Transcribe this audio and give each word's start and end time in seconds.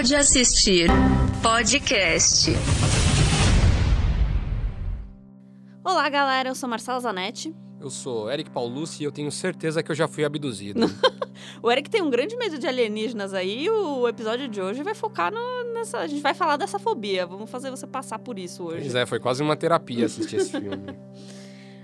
Pode 0.00 0.16
assistir 0.16 0.88
podcast. 1.42 2.50
Olá, 5.84 6.08
galera. 6.08 6.48
Eu 6.48 6.54
sou 6.54 6.66
Marcela 6.66 6.98
Zanetti. 7.00 7.54
Eu 7.78 7.90
sou 7.90 8.30
Eric 8.32 8.48
Paulucci 8.48 9.02
e 9.02 9.04
eu 9.04 9.12
tenho 9.12 9.30
certeza 9.30 9.82
que 9.82 9.90
eu 9.90 9.94
já 9.94 10.08
fui 10.08 10.24
abduzido. 10.24 10.80
O 11.62 11.70
Eric 11.70 11.88
tem 11.90 12.00
um 12.02 12.08
grande 12.10 12.34
medo 12.36 12.58
de 12.58 12.66
alienígenas 12.66 13.32
aí. 13.34 13.64
E 13.64 13.70
o 13.70 14.06
episódio 14.08 14.46
de 14.48 14.60
hoje 14.60 14.82
vai 14.82 14.94
focar 14.94 15.30
no- 15.32 15.72
nessa. 15.74 15.98
A 15.98 16.06
gente 16.06 16.20
vai 16.22 16.32
falar 16.34 16.56
dessa 16.56 16.78
fobia. 16.78 17.26
Vamos 17.26 17.50
fazer 17.50 17.70
você 17.70 17.86
passar 17.86 18.18
por 18.18 18.38
isso 18.38 18.62
hoje. 18.64 18.80
pois 18.82 18.94
é, 18.94 19.04
foi 19.06 19.18
quase 19.18 19.42
uma 19.42 19.56
terapia 19.56 20.06
assistir 20.06 20.36
esse 20.36 20.50
filme. 20.60 20.98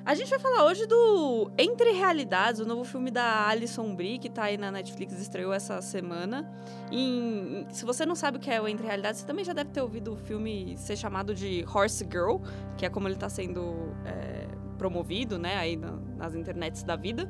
A 0.06 0.14
gente 0.14 0.30
vai 0.30 0.38
falar 0.38 0.64
hoje 0.64 0.86
do 0.86 1.50
Entre 1.58 1.90
Realidades, 1.90 2.60
o 2.60 2.64
novo 2.64 2.84
filme 2.84 3.10
da 3.10 3.48
Alison 3.48 3.92
Brie, 3.92 4.20
que 4.20 4.30
tá 4.30 4.44
aí 4.44 4.56
na 4.56 4.70
Netflix, 4.70 5.18
estreou 5.20 5.52
essa 5.52 5.82
semana. 5.82 6.48
E, 6.92 7.66
se 7.70 7.84
você 7.84 8.06
não 8.06 8.14
sabe 8.14 8.36
o 8.36 8.40
que 8.40 8.48
é 8.48 8.60
o 8.60 8.68
Entre 8.68 8.86
Realidades, 8.86 9.20
você 9.22 9.26
também 9.26 9.44
já 9.44 9.52
deve 9.52 9.70
ter 9.70 9.80
ouvido 9.80 10.12
o 10.12 10.16
filme 10.16 10.76
ser 10.78 10.96
chamado 10.96 11.34
de 11.34 11.64
Horse 11.74 12.04
Girl, 12.08 12.36
que 12.78 12.86
é 12.86 12.88
como 12.88 13.08
ele 13.08 13.16
tá 13.16 13.28
sendo 13.28 13.92
é, 14.04 14.46
promovido, 14.78 15.38
né, 15.38 15.56
aí 15.56 15.74
na- 15.76 15.98
nas 16.16 16.36
internets 16.36 16.84
da 16.84 16.94
vida. 16.94 17.28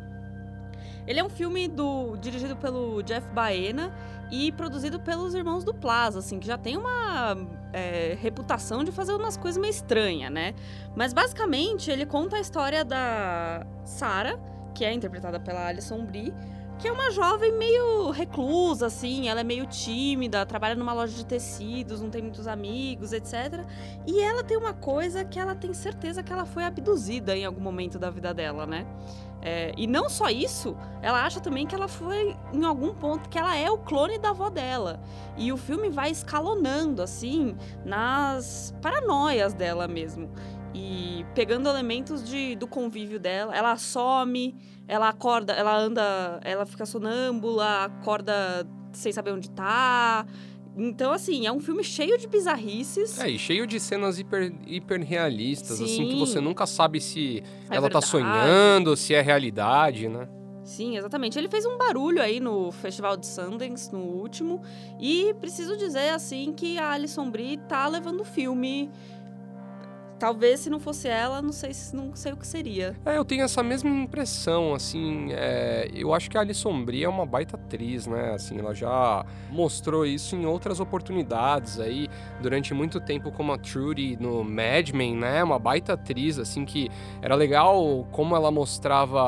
Ele 1.07 1.21
é 1.21 1.25
um 1.25 1.29
filme 1.29 1.69
do, 1.69 2.17
dirigido 2.17 2.57
pelo 2.57 3.03
Jeff 3.03 3.27
Baena 3.29 3.93
e 4.31 4.51
produzido 4.53 4.99
pelos 4.99 5.35
irmãos 5.35 5.63
do 5.63 5.73
Plaza, 5.73 6.19
assim, 6.19 6.41
que 6.41 6.47
já 6.47 6.59
tem 6.59 6.77
uma 6.77 7.37
é, 7.73 8.17
reputação 8.21 8.83
de 8.83 8.91
fazer 8.91 9.13
umas 9.13 9.37
coisas 9.37 9.61
meio 9.61 9.71
estranhas, 9.71 10.33
né? 10.33 10.55
Mas 10.97 11.13
basicamente 11.13 11.91
ele 11.91 12.05
conta 12.05 12.37
a 12.37 12.41
história 12.41 12.85
da 12.85 13.65
Sarah, 13.85 14.39
que 14.75 14.85
é 14.85 14.93
interpretada 14.93 15.39
pela 15.39 15.67
Alison 15.67 16.05
Brie, 16.05 16.35
que 16.79 16.87
é 16.87 16.93
uma 16.93 17.11
jovem 17.11 17.53
meio 17.53 18.11
reclusa, 18.11 18.87
assim, 18.87 19.29
ela 19.29 19.41
é 19.41 19.45
meio 19.45 19.67
tímida, 19.67 20.45
trabalha 20.45 20.75
numa 20.75 20.93
loja 20.93 21.15
de 21.15 21.25
tecidos, 21.25 22.01
não 22.01 22.11
tem 22.11 22.23
muitos 22.23 22.47
amigos, 22.47 23.13
etc. 23.13 23.65
E 24.07 24.21
ela 24.21 24.45
tem 24.45 24.57
uma 24.57 24.75
coisa 24.75 25.25
que 25.25 25.39
ela 25.39 25.55
tem 25.55 25.73
certeza 25.73 26.23
que 26.23 26.33
ela 26.33 26.45
foi 26.45 26.65
abduzida 26.65 27.37
em 27.37 27.45
algum 27.45 27.61
momento 27.61 27.99
da 27.99 28.11
vida 28.11 28.35
dela, 28.35 28.67
né? 28.67 28.87
É, 29.43 29.73
e 29.77 29.87
não 29.87 30.09
só 30.09 30.29
isso, 30.29 30.77
ela 31.01 31.25
acha 31.25 31.41
também 31.41 31.67
que 31.67 31.75
ela 31.75 31.87
foi 31.87 32.35
em 32.53 32.65
algum 32.65 32.93
ponto 32.93 33.29
que 33.29 33.39
ela 33.39 33.57
é 33.57 33.71
o 33.71 33.79
clone 33.79 34.19
da 34.19 34.31
avó 34.31 34.51
dela. 34.51 35.01
E 35.37 35.53
o 35.53 35.57
filme 35.57 35.89
vai 35.89 36.11
escalonando 36.11 37.01
assim 37.01 37.57
nas 37.85 38.75
paranoias 38.83 39.55
dela 39.55 39.87
mesmo. 39.87 40.31
E 40.77 41.25
pegando 41.35 41.69
elementos 41.69 42.23
de, 42.29 42.55
do 42.55 42.67
convívio 42.67 43.19
dela, 43.19 43.57
ela 43.57 43.77
some, 43.77 44.55
ela 44.87 45.09
acorda, 45.09 45.55
ela 45.55 45.75
anda, 45.77 46.39
ela 46.45 46.67
fica 46.67 46.85
sonâmbula, 46.85 47.85
acorda 47.87 48.67
sem 48.93 49.11
saber 49.11 49.33
onde 49.33 49.51
tá. 49.51 50.27
Então, 50.77 51.11
assim, 51.13 51.47
é 51.47 51.53
um 51.53 51.59
filme 51.61 51.83
cheio 51.83 52.19
de 52.19 52.29
bizarrices. 52.29 53.19
É, 53.19 53.31
e 53.31 53.39
cheio 53.39 53.67
de 53.67 53.81
cenas 53.81 54.19
hiper, 54.19 54.53
hiper 54.67 55.01
realistas, 55.03 55.81
assim, 55.81 56.05
que 56.05 56.13
Sim. 56.13 56.19
você 56.19 56.41
nunca 56.41 56.67
sabe 56.67 57.01
se 57.01 57.43
É 57.71 57.77
ela 57.77 57.89
tá 57.89 58.01
verdade. 58.01 58.07
sonhando, 58.07 58.95
se 58.95 59.15
é 59.15 59.23
realidade, 59.23 60.07
né? 60.09 60.29
Sim, 60.63 60.97
exatamente. 60.99 61.39
Ele 61.39 61.49
fez 61.49 61.65
um 61.65 61.79
barulho 61.79 62.21
aí 62.21 62.41
no 62.41 62.73
Festival 62.73 63.17
de 63.17 63.25
Sundance, 63.27 63.91
no 63.93 64.01
último. 64.01 64.61
E 65.01 65.33
preciso 65.41 65.77
dizer, 65.77 66.11
assim, 66.11 66.53
que 66.53 66.77
a 66.77 66.91
Alison 66.91 67.31
Brie 67.31 67.57
tá 67.69 67.87
levando 67.87 68.21
o 68.21 68.25
filme. 68.25 68.91
Talvez 70.19 70.61
se 70.61 70.71
não 70.71 70.81
fosse 70.81 71.09
ela, 71.09 71.43
não 71.43 71.53
sei, 71.53 71.75
se- 71.75 71.95
não 71.95 72.17
sei 72.17 72.33
o 72.33 72.37
que 72.39 72.47
seria. 72.47 72.97
É, 73.05 73.19
eu 73.19 73.25
tenho 73.25 73.43
essa 73.45 73.63
mesma 73.63 73.91
impressão, 73.91 74.75
assim, 74.75 75.29
é, 75.33 75.91
eu 75.95 76.15
acho 76.15 76.31
que 76.31 76.39
a 76.39 76.41
Alison 76.41 76.83
Brie 76.85 77.05
é 77.05 77.09
uma 77.09 77.27
baita 77.27 77.57
atriz, 77.57 78.07
né, 78.07 78.33
assim, 78.35 78.59
ela 78.59 78.75
já 78.75 79.27
mostrou 79.51 80.07
isso 80.07 80.35
em 80.35 80.47
outras 80.47 80.81
oportunidades 80.81 81.79
aí, 81.79 82.09
durante 82.41 82.73
muito 82.73 82.99
tempo 82.99 83.31
como 83.31 83.53
a 83.53 83.59
Trudy 83.59 84.17
no 84.19 84.43
Mad 84.43 84.89
Men, 84.95 85.17
né, 85.17 85.45
uma 85.45 85.59
baita 85.59 85.93
atriz, 85.93 86.39
assim, 86.39 86.65
que 86.65 86.89
era 87.21 87.35
legal 87.35 88.07
como 88.11 88.35
ela 88.35 88.51
mostrava, 88.51 89.21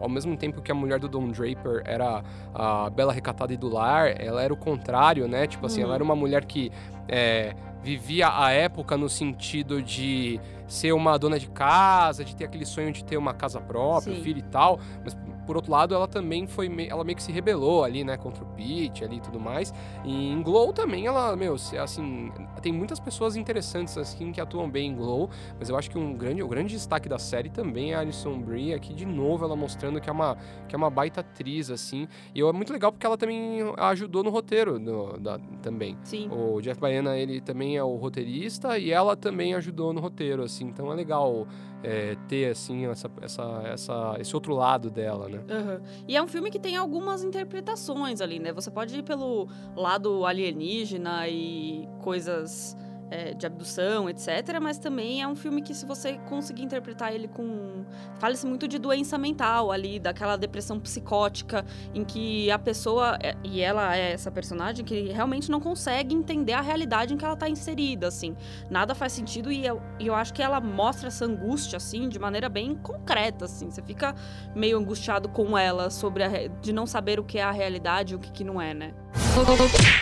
ao, 0.00 0.08
mesmo 0.08 0.36
tempo 0.36 0.62
que 0.62 0.70
a 0.70 0.74
mulher 0.76 1.00
do 1.00 1.08
Don 1.08 1.28
Draper 1.28 1.82
era 1.84 2.22
a 2.54 2.88
bela 2.88 3.12
recatada 3.12 3.52
e 3.52 3.56
do 3.56 3.68
lar, 3.68 4.14
ela 4.20 4.40
era 4.44 4.54
o 4.54 4.56
contrário, 4.56 5.26
né, 5.26 5.48
tipo 5.48 5.66
assim, 5.66 5.80
Uhum. 5.80 5.86
ela 5.86 5.94
era 5.96 6.04
uma 6.04 6.14
mulher 6.14 6.44
que... 6.44 6.70
é, 7.08 7.52
vivia 7.86 8.28
a 8.36 8.50
época 8.50 8.96
no 8.96 9.08
sentido 9.08 9.80
de 9.80 10.40
ser 10.66 10.90
uma 10.90 11.16
dona 11.16 11.38
de 11.38 11.48
casa, 11.48 12.24
de 12.24 12.34
ter 12.34 12.44
aquele 12.44 12.66
sonho 12.66 12.92
de 12.92 13.04
ter 13.04 13.16
uma 13.16 13.32
casa 13.32 13.60
própria, 13.60 14.12
Sim. 14.12 14.22
filho 14.24 14.40
e 14.40 14.42
tal, 14.42 14.80
mas 15.04 15.16
por 15.46 15.56
outro 15.56 15.70
lado 15.72 15.94
ela 15.94 16.08
também 16.08 16.46
foi 16.46 16.68
me- 16.68 16.86
ela 16.88 17.04
meio 17.04 17.16
que 17.16 17.22
se 17.22 17.30
rebelou 17.32 17.84
ali, 17.84 18.02
né, 18.04 18.16
contra 18.16 18.42
o 18.44 18.46
Pete 18.48 19.04
ali 19.04 19.16
e 19.16 19.20
tudo 19.20 19.38
mais. 19.40 19.72
E 20.04 20.30
em 20.32 20.42
Glow 20.42 20.72
também 20.72 21.06
ela, 21.06 21.34
meu, 21.36 21.56
se- 21.56 21.78
assim, 21.78 22.30
tem 22.60 22.72
muitas 22.72 22.98
pessoas 23.00 23.36
interessantes 23.36 23.96
assim 23.96 24.32
que 24.32 24.40
atuam 24.40 24.68
bem 24.68 24.90
em 24.90 24.94
Glow, 24.96 25.30
mas 25.58 25.68
eu 25.68 25.76
acho 25.76 25.90
que 25.90 25.96
um 25.98 26.12
grande, 26.14 26.42
o 26.42 26.48
grande 26.48 26.74
destaque 26.74 27.08
da 27.08 27.18
série 27.18 27.48
também 27.48 27.92
é 27.92 27.96
a 27.96 28.00
Alison 28.00 28.38
Brie, 28.40 28.74
aqui 28.74 28.92
de 28.92 29.06
novo 29.06 29.44
ela 29.44 29.54
mostrando 29.56 30.00
que 30.00 30.10
é 30.10 30.12
uma 30.12 30.36
que 30.68 30.74
é 30.74 30.78
uma 30.78 30.90
baita 30.90 31.20
atriz 31.20 31.70
assim. 31.70 32.08
E 32.34 32.40
é 32.40 32.52
muito 32.52 32.72
legal 32.72 32.90
porque 32.90 33.06
ela 33.06 33.16
também 33.16 33.60
ajudou 33.78 34.22
no 34.24 34.30
roteiro 34.30 34.78
do- 34.78 35.16
da, 35.18 35.38
também. 35.62 35.96
Sim. 36.02 36.28
O 36.30 36.60
Jeff 36.60 36.80
Baena, 36.80 37.16
ele 37.16 37.40
também 37.40 37.76
é 37.76 37.84
o 37.84 37.94
roteirista 37.96 38.78
e 38.78 38.90
ela 38.90 39.16
também 39.16 39.54
ajudou 39.54 39.92
no 39.92 40.00
roteiro, 40.00 40.42
assim. 40.42 40.64
Então 40.66 40.90
é 40.92 40.94
legal 40.96 41.46
é, 41.82 42.16
ter, 42.28 42.50
assim, 42.50 42.86
essa, 42.86 43.10
essa, 43.20 43.62
essa, 43.66 44.16
esse 44.18 44.34
outro 44.34 44.54
lado 44.54 44.90
dela, 44.90 45.28
né? 45.28 45.40
Aham. 45.48 45.80
E 46.08 46.16
é 46.16 46.22
um 46.22 46.26
filme 46.26 46.50
que 46.50 46.58
tem 46.58 46.76
algumas 46.76 47.22
interpretações 47.22 48.20
ali, 48.20 48.38
né? 48.38 48.52
Você 48.52 48.70
pode 48.70 48.98
ir 48.98 49.02
pelo 49.02 49.48
lado 49.74 50.24
alienígena 50.24 51.28
e 51.28 51.88
coisas 52.00 52.76
é, 53.10 53.34
de 53.34 53.46
abdução, 53.46 54.08
etc. 54.08 54.58
Mas 54.60 54.78
também 54.78 55.22
é 55.22 55.28
um 55.28 55.36
filme 55.36 55.62
que, 55.62 55.74
se 55.74 55.86
você 55.86 56.18
conseguir 56.28 56.62
interpretar 56.62 57.14
ele 57.14 57.28
com. 57.28 57.84
Fala-se 58.18 58.46
muito 58.46 58.66
de 58.66 58.78
doença 58.78 59.16
mental 59.18 59.70
ali, 59.70 59.98
daquela 59.98 60.36
depressão 60.36 60.78
psicótica, 60.80 61.64
em 61.94 62.04
que 62.04 62.50
a 62.50 62.58
pessoa. 62.58 63.18
é- 63.22 63.36
E 63.44 63.60
ela 63.60 63.96
é 63.96 64.12
essa 64.12 64.30
personagem 64.30 64.84
que 64.84 65.08
realmente 65.12 65.50
não 65.50 65.60
consegue 65.60 66.14
entender 66.14 66.52
a 66.52 66.60
realidade 66.60 67.14
em 67.14 67.16
que 67.16 67.24
ela 67.24 67.36
tá 67.36 67.48
inserida, 67.48 68.08
assim. 68.08 68.34
Nada 68.70 68.94
faz 68.94 69.12
sentido 69.12 69.52
e 69.52 69.64
eu, 69.64 69.80
eu 70.00 70.14
acho 70.14 70.32
que 70.34 70.42
ela 70.42 70.60
mostra 70.60 71.08
essa 71.08 71.24
angústia, 71.24 71.76
assim, 71.76 72.08
de 72.08 72.18
maneira 72.18 72.48
bem 72.48 72.74
concreta, 72.74 73.44
assim. 73.44 73.70
Você 73.70 73.82
fica 73.82 74.14
meio 74.54 74.78
angustiado 74.78 75.28
com 75.28 75.56
ela 75.56 75.90
sobre 75.90 76.22
a, 76.24 76.48
de 76.60 76.72
não 76.72 76.86
saber 76.86 77.20
o 77.20 77.24
que 77.24 77.38
é 77.38 77.42
a 77.42 77.50
realidade 77.52 78.14
e 78.14 78.16
o 78.16 78.18
que, 78.18 78.30
que 78.30 78.44
não 78.44 78.60
é, 78.60 78.74
né? 78.74 78.92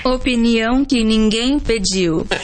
Opinião 0.05 0.84
que 0.84 1.03
ninguém 1.03 1.59
pediu. 1.59 2.27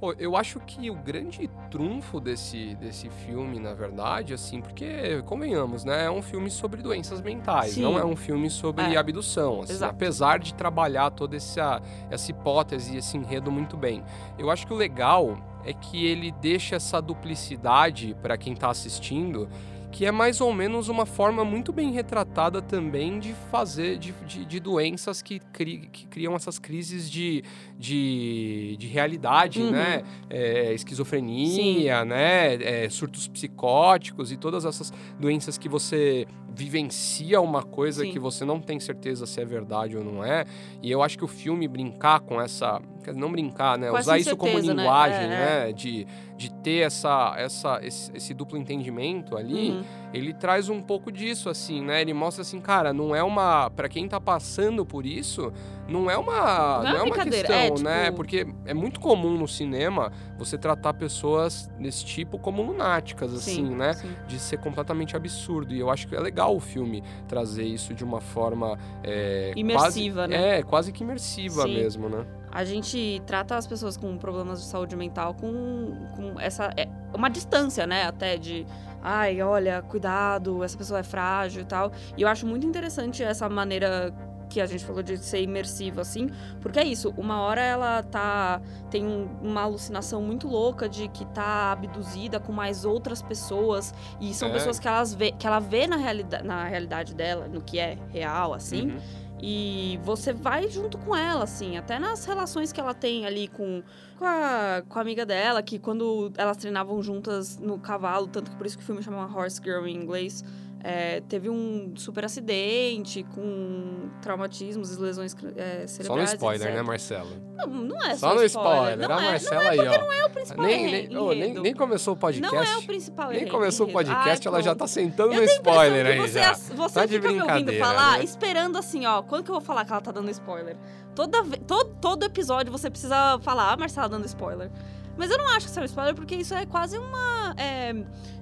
Pô, 0.00 0.12
eu 0.12 0.36
acho 0.36 0.60
que 0.60 0.88
o 0.90 0.94
grande 0.94 1.50
trunfo 1.72 2.20
desse, 2.20 2.76
desse 2.76 3.10
filme, 3.10 3.58
na 3.58 3.74
verdade, 3.74 4.32
assim, 4.32 4.60
porque, 4.60 5.20
convenhamos, 5.26 5.84
né? 5.84 6.04
É 6.04 6.10
um 6.10 6.22
filme 6.22 6.50
sobre 6.52 6.80
doenças 6.82 7.20
mentais, 7.20 7.72
Sim. 7.72 7.82
não 7.82 7.98
é 7.98 8.04
um 8.04 8.14
filme 8.14 8.48
sobre 8.48 8.84
É. 8.94 8.96
abdução. 8.96 9.62
assim, 9.62 9.82
apesar 9.84 10.38
de 10.38 10.54
trabalhar 10.54 11.10
toda 11.10 11.36
essa, 11.36 11.82
essa 12.10 12.30
hipótese 12.30 12.94
e 12.94 12.98
esse 12.98 13.16
enredo 13.16 13.50
muito 13.50 13.76
bem. 13.76 14.04
Eu 14.38 14.52
acho 14.52 14.64
que 14.68 14.72
o 14.72 14.76
legal 14.76 15.36
é 15.64 15.72
que 15.72 16.06
ele 16.06 16.30
deixa 16.30 16.76
essa 16.76 17.02
duplicidade 17.02 18.14
para 18.22 18.38
quem 18.38 18.54
tá 18.54 18.70
assistindo. 18.70 19.48
Que 19.90 20.04
é 20.06 20.12
mais 20.12 20.40
ou 20.40 20.52
menos 20.52 20.88
uma 20.88 21.04
forma 21.06 21.44
muito 21.44 21.72
bem 21.72 21.90
retratada 21.92 22.60
também 22.62 23.18
de 23.18 23.32
fazer, 23.50 23.98
de, 23.98 24.12
de, 24.26 24.44
de 24.44 24.60
doenças 24.60 25.22
que, 25.22 25.40
cri, 25.52 25.88
que 25.90 26.06
criam 26.06 26.36
essas 26.36 26.58
crises 26.58 27.10
de, 27.10 27.42
de, 27.78 28.76
de 28.78 28.86
realidade, 28.86 29.60
Uhum. 29.62 29.70
né? 29.70 30.02
É, 30.30 30.72
esquizofrenia, 30.74 32.04
né? 32.04 32.54
É, 32.84 32.88
surtos 32.90 33.26
psicóticos 33.28 34.30
e 34.30 34.36
todas 34.36 34.64
essas 34.64 34.92
doenças 35.18 35.56
que 35.58 35.68
você 35.68 36.26
vivencia 36.54 37.40
uma 37.40 37.62
coisa 37.62 38.02
Sim. 38.04 38.10
que 38.10 38.18
você 38.18 38.44
não 38.44 38.60
tem 38.60 38.80
certeza 38.80 39.26
se 39.26 39.40
é 39.40 39.44
verdade 39.44 39.96
ou 39.96 40.04
não 40.04 40.24
é. 40.24 40.44
E 40.82 40.90
eu 40.90 41.02
acho 41.02 41.16
que 41.16 41.24
o 41.24 41.28
filme 41.28 41.66
brincar 41.68 42.20
com 42.20 42.40
essa. 42.40 42.80
Não 43.14 43.30
brincar, 43.32 43.78
né? 43.78 43.88
Com 43.90 43.96
Usar 43.96 44.18
isso 44.18 44.36
como 44.36 44.52
né? 44.52 44.60
linguagem, 44.60 45.24
É, 45.24 45.28
né? 45.66 45.72
De, 45.72 46.06
de 46.36 46.52
ter 46.52 46.80
essa, 46.84 47.34
essa, 47.38 47.80
esse, 47.82 48.14
esse 48.14 48.34
duplo 48.34 48.58
entendimento 48.58 49.34
ali 49.36 49.70
Uhum. 49.70 49.77
Ele 50.12 50.32
traz 50.32 50.68
um 50.68 50.80
pouco 50.80 51.10
disso, 51.12 51.48
assim, 51.48 51.82
né? 51.82 52.00
Ele 52.00 52.14
mostra 52.14 52.42
assim, 52.42 52.60
cara, 52.60 52.92
não 52.92 53.14
é 53.14 53.22
uma. 53.22 53.70
Pra 53.70 53.88
quem 53.88 54.08
tá 54.08 54.20
passando 54.20 54.84
por 54.86 55.04
isso, 55.04 55.52
não 55.88 56.10
é 56.10 56.16
uma. 56.16 56.78
Não 56.82 56.88
é 56.88 56.90
Não 56.92 56.98
é 56.98 57.02
uma 57.02 57.14
brincadeira, 57.14 57.48
questão, 57.48 57.76
é, 57.76 57.82
né? 57.82 58.04
tipo- 58.06 58.16
Porque 58.16 58.46
é 58.64 58.74
muito 58.74 59.00
comum 59.00 59.36
no 59.36 59.46
cinema 59.48 60.10
você 60.38 60.56
tratar 60.56 60.94
pessoas 60.94 61.70
desse 61.78 62.04
tipo 62.04 62.38
como 62.38 62.62
lunáticas, 62.62 63.32
assim, 63.34 63.66
Sim, 63.68 63.74
né? 63.74 63.92
sim. 63.94 64.10
De 64.26 64.38
ser 64.38 64.58
completamente 64.58 65.16
absurdo. 65.16 65.74
E 65.74 65.80
eu 65.80 65.90
acho 65.90 66.08
que 66.08 66.14
é 66.16 66.20
legal 66.20 66.54
o 66.56 66.60
filme 66.60 67.02
trazer 67.26 67.64
isso 67.64 67.92
de 67.94 68.04
uma 68.04 68.20
forma. 68.20 68.78
é, 69.04 69.52
Imersiva, 69.56 70.22
quase, 70.22 70.30
né? 70.30 70.58
É, 70.58 70.62
quase 70.62 70.92
que 70.92 71.02
imersiva 71.02 71.62
Sim. 71.62 71.74
mesmo, 71.74 72.08
né? 72.08 72.24
A 72.50 72.64
gente 72.64 73.22
trata 73.26 73.56
as 73.56 73.66
pessoas 73.66 73.96
com 73.96 74.16
problemas 74.16 74.60
de 74.62 74.66
saúde 74.68 74.96
mental 74.96 75.34
com, 75.34 75.94
com 76.16 76.40
essa. 76.40 76.70
É, 76.78 76.88
uma 77.14 77.28
distância, 77.28 77.86
né? 77.86 78.04
Até 78.04 78.36
de. 78.38 78.66
Ai, 79.02 79.40
olha, 79.42 79.82
cuidado, 79.82 80.62
essa 80.64 80.76
pessoa 80.76 81.00
é 81.00 81.02
frágil 81.02 81.62
e 81.62 81.64
tal. 81.64 81.92
E 82.16 82.22
eu 82.22 82.28
acho 82.28 82.46
muito 82.46 82.66
interessante 82.66 83.22
essa 83.22 83.48
maneira 83.48 84.12
que 84.50 84.62
a 84.62 84.66
gente 84.66 84.82
falou 84.82 85.02
de 85.02 85.18
ser 85.18 85.42
imersivo, 85.42 86.00
assim, 86.00 86.30
porque 86.62 86.78
é 86.78 86.84
isso, 86.84 87.12
uma 87.18 87.38
hora 87.42 87.60
ela 87.60 88.02
tá. 88.02 88.62
tem 88.90 89.04
um- 89.06 89.28
uma 89.42 89.60
alucinação 89.60 90.22
muito 90.22 90.48
louca 90.48 90.88
de 90.88 91.06
que 91.08 91.26
tá 91.26 91.72
abduzida 91.72 92.40
com 92.40 92.50
mais 92.50 92.86
outras 92.86 93.20
pessoas, 93.20 93.92
e 94.18 94.32
são 94.32 94.48
É. 94.48 94.52
pessoas 94.52 94.78
que, 94.78 94.88
elas 94.88 95.12
vê, 95.12 95.32
que 95.32 95.46
ela 95.46 95.58
vê 95.60 95.86
na, 95.86 95.96
realida, 95.96 96.42
na 96.42 96.64
realidade 96.64 97.14
dela, 97.14 97.46
no 97.46 97.60
que 97.60 97.78
é 97.78 97.98
real, 98.08 98.54
assim. 98.54 98.92
Uhum. 98.92 98.98
E 99.40 100.00
você 100.02 100.32
vai 100.32 100.68
junto 100.68 100.98
com 100.98 101.14
ela, 101.14 101.44
assim, 101.44 101.76
até 101.76 101.98
nas 101.98 102.24
relações 102.24 102.72
que 102.72 102.80
ela 102.80 102.92
tem 102.92 103.24
ali 103.24 103.48
com, 103.48 103.82
com, 104.18 104.24
a, 104.24 104.82
com 104.88 104.98
a 104.98 105.02
amiga 105.02 105.24
dela, 105.24 105.62
que 105.62 105.78
quando 105.78 106.32
elas 106.36 106.56
treinavam 106.56 107.00
juntas 107.02 107.56
no 107.56 107.78
cavalo, 107.78 108.26
tanto 108.26 108.50
que 108.50 108.56
por 108.56 108.66
isso 108.66 108.76
que 108.76 108.82
o 108.82 108.86
filme 108.86 109.02
chama 109.02 109.24
Horse 109.32 109.60
Girl 109.62 109.86
em 109.86 109.94
inglês, 109.94 110.44
é, 110.82 111.20
teve 111.28 111.50
um 111.50 111.92
super 111.96 112.24
acidente 112.24 113.24
com 113.34 114.08
traumatismos 114.22 114.94
e 114.96 115.00
lesões 115.00 115.34
é, 115.56 115.86
cerebrais. 115.86 116.06
Só 116.06 116.16
no 116.16 116.22
spoiler, 116.22 116.68
etc. 116.68 116.74
né, 116.76 116.82
Marcelo? 116.82 117.30
Não, 117.56 117.66
não 117.66 118.04
é 118.04 118.14
Só 118.14 118.28
só, 118.30 118.34
no 118.34 118.44
spoiler. 118.44 119.08
Não 119.08 119.16
a 119.16 119.22
é, 119.22 119.30
Marcela 119.30 119.70
aí, 119.70 119.78
ó. 119.80 119.98
não 119.98 120.12
é 120.12 120.24
o 120.24 120.30
principal 120.30 120.64
nem, 120.64 120.86
enredo. 120.86 121.08
nem, 121.14 121.18
oh, 121.18 121.34
nem, 121.34 121.54
nem 121.54 121.74
começou 121.74 122.14
o 122.14 122.16
podcast. 122.16 122.54
Não 122.54 122.62
é 122.62 122.76
o 122.76 122.86
principal 122.86 123.28
nem 123.28 123.36
enredo. 123.38 123.50
começou 123.50 123.88
o 123.88 123.92
podcast, 123.92 124.48
Ai, 124.48 124.54
ela 124.54 124.62
já 124.62 124.70
pronto. 124.70 124.78
tá 124.78 124.86
sentando 124.86 125.32
Eu 125.32 125.40
no 125.40 125.44
spoiler 125.44 126.06
aí 126.06 126.20
que 126.22 126.28
já. 126.28 126.54
você, 126.54 126.74
você 126.74 126.94
Tá 126.94 127.08
fica 127.08 127.32
me 127.32 127.40
ouvindo 127.42 127.72
falar, 127.74 128.18
né? 128.18 128.24
esperando 128.24 128.78
assim, 128.78 129.04
ó. 129.04 129.22
Quando 129.22 129.44
que 129.44 129.50
eu 129.50 129.54
vou 129.54 129.62
falar 129.62 129.84
que 129.84 129.92
ela 129.92 130.00
tá 130.00 130.12
dando 130.12 130.30
spoiler? 130.30 130.76
Toda, 131.14 131.42
todo, 131.66 131.96
todo 132.00 132.24
episódio 132.24 132.70
você 132.70 132.88
precisa 132.88 133.38
falar, 133.42 133.72
ah, 133.72 133.76
Marcela 133.76 134.08
dando 134.08 134.26
spoiler. 134.26 134.70
Mas 135.18 135.30
eu 135.30 135.36
não 135.38 135.48
acho 135.48 135.66
que 135.66 135.70
isso 135.70 135.78
é 135.80 135.82
um 135.82 135.86
spoiler, 135.86 136.14
porque 136.14 136.34
isso 136.36 136.54
é 136.54 136.64
quase 136.64 136.96
uma. 136.96 137.52
É, 137.56 137.90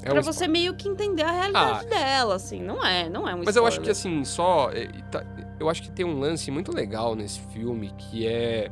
É 0.03 0.11
pra 0.11 0.21
um 0.21 0.23
você 0.23 0.47
meio 0.47 0.75
que 0.75 0.87
entender 0.89 1.23
a 1.23 1.33
realidade 1.33 1.87
dela, 1.87 2.35
assim. 2.35 2.63
Não 2.63 2.85
é, 2.85 3.09
não 3.09 3.23
é 3.23 3.35
um 3.35 3.43
spoiler. 3.43 3.45
Mas 3.47 3.57
eu 3.57 3.67
acho 3.67 3.81
que 3.81 3.91
assim, 3.91 4.23
só. 4.25 4.71
é, 4.71 4.87
tá- 5.11 5.25
Eu 5.59 5.71
acho 5.71 5.83
que 5.83 5.91
tem 5.91 6.05
um 6.05 6.21
lance 6.21 6.51
muito 6.51 6.71
legal 6.75 7.15
nesse 7.17 7.41
filme 7.41 7.91
que 7.97 8.27
é. 8.27 8.71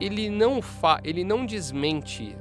Ele 0.00 0.30
não 0.30 0.62
fa... 0.62 1.00
ele 1.02 1.24
não 1.24 1.44
desmente 1.44 2.36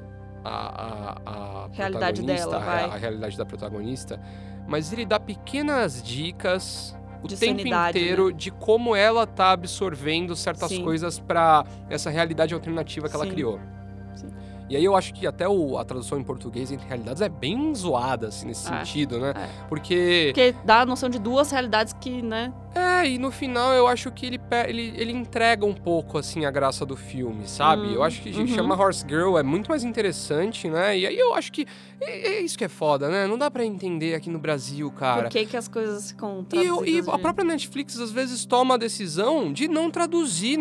a, 0.46 1.16
a, 1.26 1.64
a 1.66 1.68
Realidade 1.72 2.22
dela. 2.22 2.58
A, 2.58 2.86
a 2.94 2.98
realidade 2.98 3.36
da 3.36 3.46
protagonista, 3.46 4.22
mas 4.68 4.94
ele 4.94 5.04
dá 5.06 5.20
pequenas 5.20 6.02
dicas 6.04 6.96
o 7.24 7.28
De 7.28 7.36
tempo 7.36 7.68
inteiro 7.68 8.32
de 8.32 8.52
como 8.52 8.96
ela 8.96 9.26
tá 9.26 9.50
absorvendo 9.52 10.36
certas 10.36 10.70
Sim. 10.70 10.84
coisas 10.84 11.18
pra 11.20 11.66
essa 11.90 12.12
realidade 12.12 12.54
alternativa 12.54 13.10
que 13.10 13.16
ela 13.16 13.26
Sim. 13.26 13.32
criou. 13.32 13.60
E 14.70 14.76
aí 14.76 14.84
eu 14.84 14.96
acho 14.96 15.14
que 15.14 15.26
até 15.26 15.48
o- 15.48 15.78
a 15.78 15.86
tradução 15.86 16.20
em 16.20 16.24
português 16.24 16.72
entre 16.72 16.86
realidades 16.88 17.22
é 17.22 17.30
bem 17.30 17.74
zoada, 17.74 18.28
assim, 18.28 18.48
nesse 18.48 18.68
É, 18.72 18.78
sentido, 18.80 19.18
né? 19.20 19.34
é. 19.36 19.48
Porque 19.70 20.32
Porque 20.34 20.56
dá 20.66 20.82
a 20.82 20.86
noção 20.86 21.10
de 21.10 21.18
duas 21.20 21.50
realidades 21.52 21.94
que, 21.94 22.22
né? 22.22 22.52
É, 22.78 23.10
e 23.10 23.18
no 23.18 23.32
final 23.32 23.74
eu 23.74 23.88
acho 23.88 24.12
que 24.12 24.26
ele, 24.26 24.40
ele, 24.68 24.94
ele 24.96 25.12
entrega 25.12 25.66
um 25.66 25.74
pouco, 25.74 26.18
assim, 26.18 26.46
a 26.46 26.52
graça 26.52 26.86
do 26.86 26.96
filme, 26.96 27.48
sabe? 27.48 27.88
Hum, 27.88 27.94
eu 27.94 28.04
acho 28.04 28.22
que 28.22 28.30
uhum. 28.32 28.48
chama 28.48 28.76
Horse 28.76 29.06
Girl 29.08 29.38
é 29.38 29.44
muito 29.44 29.70
mais 29.70 29.84
interessante, 29.84 30.70
né? 30.70 30.98
E 30.98 31.06
aí 31.08 31.18
eu 31.18 31.34
acho 31.34 31.52
que 31.52 31.66
é, 32.00 32.36
é 32.36 32.42
isso 32.42 32.58
que 32.58 32.64
é 32.64 32.68
foda, 32.70 33.10
né? 33.10 33.26
Não 33.28 33.38
dá 33.38 33.50
pra 33.50 33.66
entender 33.66 34.14
aqui 34.14 34.30
no 34.30 34.40
Brasil, 34.40 34.90
cara. 34.92 35.24
Por 35.24 35.30
que, 35.32 35.46
que 35.46 35.58
as 35.58 35.68
coisas 35.68 36.12
ficam 36.12 36.46
E, 36.54 36.58
eu- 36.66 36.86
e 36.86 37.00
a 37.08 37.18
própria 37.18 37.44
Netflix 37.46 38.00
às 38.00 38.12
vezes 38.12 38.46
toma 38.46 38.76
a 38.76 38.78
decisão 38.78 39.52
de 39.52 39.68
não 39.68 39.90
traduzir 39.90 40.58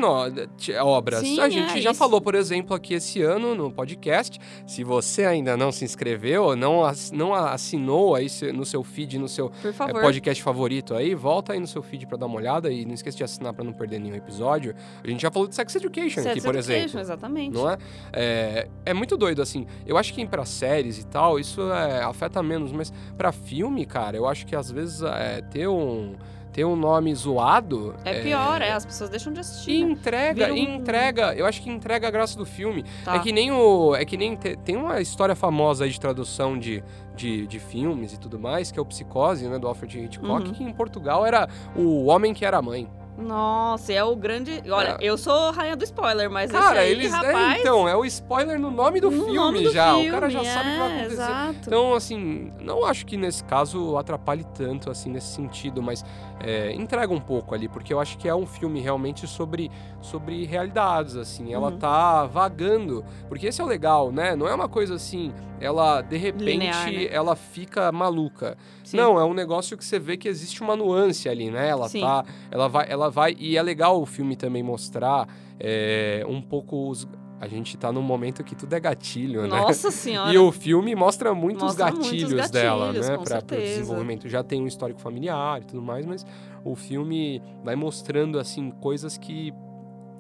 t- 0.59 0.75
obras. 0.79 1.21
Sim, 1.21 1.41
a 1.41 1.49
gente 1.49 1.79
é 1.79 1.81
já 1.81 1.91
isso. 1.91 1.99
falou, 1.99 2.21
por 2.21 2.35
exemplo, 2.35 2.75
aqui 2.75 2.95
esse 2.95 3.21
ano 3.23 3.55
no 3.55 3.71
podcast. 3.71 4.39
Se 4.67 4.83
você 4.83 5.25
ainda 5.25 5.57
não 5.57 5.71
se 5.71 5.85
inscreveu, 5.85 6.57
não, 6.57 6.83
não 7.13 7.35
assinou 7.35 8.15
aí 8.15 8.29
se- 8.29 8.53
no 8.53 8.65
seu 8.65 8.83
feed, 8.83 9.19
no 9.19 9.29
seu 9.29 9.51
favor. 9.75 10.01
podcast 10.01 10.43
favorito 10.43 10.95
aí, 10.95 11.15
volta 11.15 11.53
aí 11.53 11.61
no 11.61 11.67
seu 11.67 11.83
feed 11.83 12.06
pra 12.07 12.17
dar 12.17 12.27
uma 12.27 12.37
olhada 12.37 12.71
e 12.71 12.85
não 12.85 12.95
esqueça 12.95 13.17
de 13.17 13.25
assinar 13.25 13.53
pra 13.53 13.65
não 13.65 13.73
perder 13.73 13.99
nenhum 13.99 14.15
episódio. 14.15 14.75
A 15.03 15.09
gente 15.09 15.23
já 15.23 15.31
falou 15.31 15.49
de 15.49 15.55
Sex 15.55 15.75
Education 15.75 16.23
Sex 16.23 16.27
aqui, 16.27 16.41
por 16.41 16.55
Education, 16.55 16.81
exemplo. 16.81 17.01
Exatamente. 17.01 17.55
Não 17.55 17.71
é? 17.71 17.79
é? 18.13 18.69
É 18.85 18.95
muito 18.95 19.17
doido, 19.17 19.43
assim. 19.43 19.67
Eu 19.87 19.97
acho 19.97 20.13
que 20.13 20.27
pra 20.27 20.45
séries 20.45 20.99
e 20.99 21.07
tal, 21.07 21.39
isso 21.39 21.61
é, 21.73 22.03
afeta 22.03 22.43
menos, 22.43 22.73
mas 22.73 22.93
pra 23.17 23.33
filme, 23.33 23.85
cara, 23.87 24.17
eu 24.17 24.27
acho 24.27 24.47
que 24.47 24.57
às 24.57 24.71
vezes 24.71 25.03
é, 25.03 25.43
ter 25.43 25.69
um. 25.69 26.17
Ter 26.57 26.65
um 26.65 26.75
nome 26.75 27.15
zoado. 27.15 27.95
É 28.03 28.23
pior, 28.23 28.63
é. 28.63 28.73
As 28.73 28.87
pessoas 28.87 29.11
deixam 29.11 29.31
de 29.31 29.39
E 29.39 29.43
assistir. 29.43 29.85
né? 29.85 29.91
entrega, 29.93 30.51
um- 30.51 30.57
e 30.57 30.61
entrega, 30.63 31.35
eu 31.35 31.45
acho 31.45 31.61
que 31.61 31.69
entrega 31.69 32.09
a 32.09 32.11
graça 32.11 32.39
do 32.39 32.47
filme. 32.47 32.83
Tá. 33.05 33.15
É 33.15 33.19
que 33.19 33.31
nem 33.31 33.53
o. 33.53 33.95
É 33.95 34.07
que 34.07 34.17
nem. 34.17 34.35
te- 34.35 34.57
tem 34.65 34.75
uma 34.75 34.99
história 35.03 35.37
famosa 35.37 35.85
aí 35.85 35.91
de 35.91 36.01
tradução 36.01 36.59
de, 36.59 36.83
de, 37.15 37.47
de 37.47 37.59
filmes 37.59 38.15
e 38.15 38.19
tudo 38.19 38.39
mais, 38.39 38.71
que 38.73 38.79
é 38.79 38.83
o 38.83 38.87
Psicose, 38.87 39.47
né? 39.47 39.59
Do 39.59 39.69
Alfred 39.69 40.01
Hitchcock, 40.01 40.47
Uhum. 40.49 40.53
que 40.55 40.65
em 40.65 40.73
Portugal 40.73 41.27
era 41.27 41.47
o 41.77 42.07
homem 42.07 42.33
que 42.33 42.43
era 42.47 42.63
mãe. 42.63 42.89
Nossa, 43.19 43.93
é 43.93 44.05
o 44.05 44.15
grande. 44.15 44.63
Olha, 44.71 44.91
É. 44.91 44.97
eu 45.01 45.17
sou 45.17 45.51
rainha 45.51 45.75
do 45.77 45.85
spoiler, 45.85 46.31
mas 46.31 46.51
Cara, 46.51 46.81
aí, 46.81 46.91
eles. 46.93 47.13
é, 47.13 47.17
rapaz. 47.17 47.61
então, 47.61 47.89
é 47.89 47.97
o 47.97 48.05
spoiler 48.05 48.59
no 48.59 48.71
nome 48.71 49.01
do 49.01 49.11
no 49.11 49.17
filme 49.25 49.35
nome 49.35 49.63
do 49.63 49.71
já. 49.73 49.93
filme, 49.95 50.09
o 50.09 50.13
cara 50.13 50.29
já 50.31 50.45
sabe 50.45 50.69
o 50.69 50.73
que 50.73 50.79
vai 50.79 50.89
é, 50.91 50.95
acontecer. 51.01 51.13
Exato. 51.15 51.57
Então, 51.67 51.95
assim, 51.95 52.53
não 52.61 52.85
acho 52.85 53.07
que 53.07 53.17
nesse 53.17 53.43
caso 53.45 53.97
atrapalhe 53.97 54.45
tanto, 54.55 54.91
assim, 54.91 55.11
nesse 55.11 55.29
sentido, 55.35 55.83
mas 55.83 56.05
é, 56.41 56.73
entrega 56.73 57.13
um 57.13 57.21
pouco 57.21 57.55
ali, 57.55 57.69
porque 57.69 57.93
eu 57.93 58.01
acho 58.01 58.19
que 58.19 58.29
é 58.29 58.35
um 58.35 58.47
filme 58.47 58.81
realmente 58.81 59.27
sobre, 59.27 59.71
sobre 60.01 60.45
realidades, 60.45 61.17
assim, 61.17 61.55
ela 61.55 61.71
Uhum. 61.71 61.79
tá 61.79 62.27
vagando, 62.27 63.05
porque 63.29 63.47
esse 63.47 63.61
é 63.61 63.65
o 63.65 63.67
legal, 63.67 64.13
né? 64.13 64.37
Não 64.37 64.47
é 64.47 64.55
uma 64.55 64.69
coisa 64.69 64.95
assim, 64.97 65.33
ela, 65.59 66.03
de 66.03 66.17
repente, 66.19 66.45
Linear, 66.45 66.93
né? 66.93 67.07
ela 67.11 67.35
fica 67.35 67.91
maluca. 67.91 68.59
Sim. 68.85 68.99
Não, 68.99 69.19
é 69.19 69.25
um 69.25 69.33
negócio 69.35 69.77
que 69.77 69.85
você 69.85 69.99
vê 69.99 70.17
que 70.17 70.29
existe 70.29 70.61
uma 70.61 70.77
nuance 70.77 71.29
ali, 71.29 71.51
né? 71.51 71.69
Ela 71.71 71.89
Sim. 71.89 72.01
tá, 72.03 72.25
ela 72.51 72.69
vai, 72.69 72.87
ela 72.89 73.06
vai, 73.09 73.37
e 73.39 73.57
é 73.57 73.63
legal 73.63 74.01
o 74.01 74.07
filme 74.07 74.37
também 74.37 74.63
mostrar 74.63 75.29
é, 75.59 76.25
um 76.29 76.41
pouco 76.41 76.89
os... 76.89 77.07
A 77.39 77.47
gente 77.49 77.77
tá 77.77 77.93
num 77.93 78.01
momento 78.01 78.43
que 78.43 78.55
tudo 78.55 78.73
é 78.73 78.81
gatilho, 78.81 79.43
né? 79.43 79.49
Nossa 79.49 79.91
senhora. 79.93 80.33
E 80.33 80.39
o 80.39 80.51
filme 80.51 80.95
mostra 80.95 81.35
muitos 81.35 81.65
Mostra 81.65 81.91
muitos 81.91 82.11
gatilhos, 82.11 82.51
dela, 82.51 82.87
gatilhos, 82.87 83.09
né? 83.09 83.17
com 83.19 83.25
Pra, 83.25 83.43
pro 83.43 83.49
certeza. 83.57 83.75
desenvolvimento. 83.81 84.29
Já 84.29 84.43
tem 84.43 84.63
um 84.63 84.67
histórico 84.67 85.01
familiar 85.01 85.61
e 85.61 85.65
tudo 85.67 85.83
mais, 85.83 86.07
mas 86.07 86.25
o 86.65 86.75
filme 86.75 87.43
vai 87.63 87.77
mostrando, 87.77 88.39
assim, 88.39 88.71
coisas 88.71 89.19
que 89.19 89.53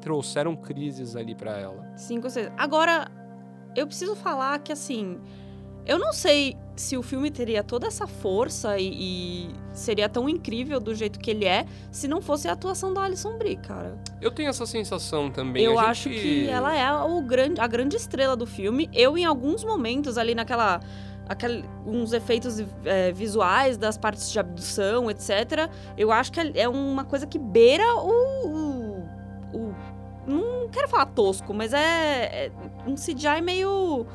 trouxeram 0.02 0.54
crises 0.54 1.16
ali 1.16 1.34
pra 1.34 1.58
ela. 1.58 1.90
Cinco, 1.96 2.28
seis. 2.28 2.50
Agora, 2.56 3.10
eu 3.74 3.86
preciso 3.86 4.14
falar 4.14 4.58
que, 4.58 4.70
assim, 4.70 5.18
eu 5.86 5.98
não 5.98 6.12
sei 6.12 6.54
se 6.76 6.96
o 6.96 7.02
filme 7.02 7.31
teria 7.31 7.62
toda 7.64 7.87
essa 7.87 8.06
força 8.06 8.78
e, 8.78 8.87
e 8.93 9.50
seria 9.73 10.08
tão 10.08 10.28
incrível 10.28 10.78
do 10.78 10.94
jeito 10.94 11.19
que 11.19 11.31
ele 11.31 11.44
é 11.44 11.64
se 11.90 12.06
não 12.06 12.20
fosse 12.20 12.49
a 12.49 12.52
atuação 12.52 12.93
da 12.93 13.02
Alison 13.02 13.37
Brie, 13.38 13.56
cara. 13.56 13.99
Eu 14.20 14.31
tenho 14.31 14.49
essa 14.50 14.67
sensação 14.67 15.31
também. 15.31 15.64
eu 15.64 15.78
a 15.78 15.85
acho 15.85 16.11
gente- 16.11 16.21
que 16.21 16.49
ela 16.49 16.75
é 16.76 16.92
o 16.92 17.21
grande, 17.23 17.61
a 17.61 17.66
grande 17.66 17.97
estrela 17.97 18.37
do 18.37 18.47
filme. 18.47 18.88
Eu, 18.92 19.16
em 19.16 19.25
alguns 19.25 19.64
momentos, 19.64 20.16
ali 20.18 20.35
naquela. 20.35 20.80
Aquele, 21.28 21.64
uns 21.85 22.12
efeitos 22.12 22.62
é, 22.85 23.11
visuais 23.11 23.76
das 23.76 23.99
partes 23.99 24.30
de 24.30 24.38
abdução, 24.38 25.11
etc. 25.11 25.68
Eu 25.99 26.12
acho 26.12 26.30
que 26.30 26.38
é 26.54 26.68
uma 26.68 27.04
coisa 27.04 27.26
que 27.26 27.37
beira 27.38 27.83
o. 27.97 28.47
o, 28.47 29.59
o- 29.59 29.75
não 30.26 30.68
quero 30.68 30.88
falar 30.88 31.06
tosco, 31.06 31.52
mas 31.54 31.73
é, 31.73 32.47
é 32.47 32.52
um 32.87 32.95
CGI 32.95 33.40
meio. 33.42 34.06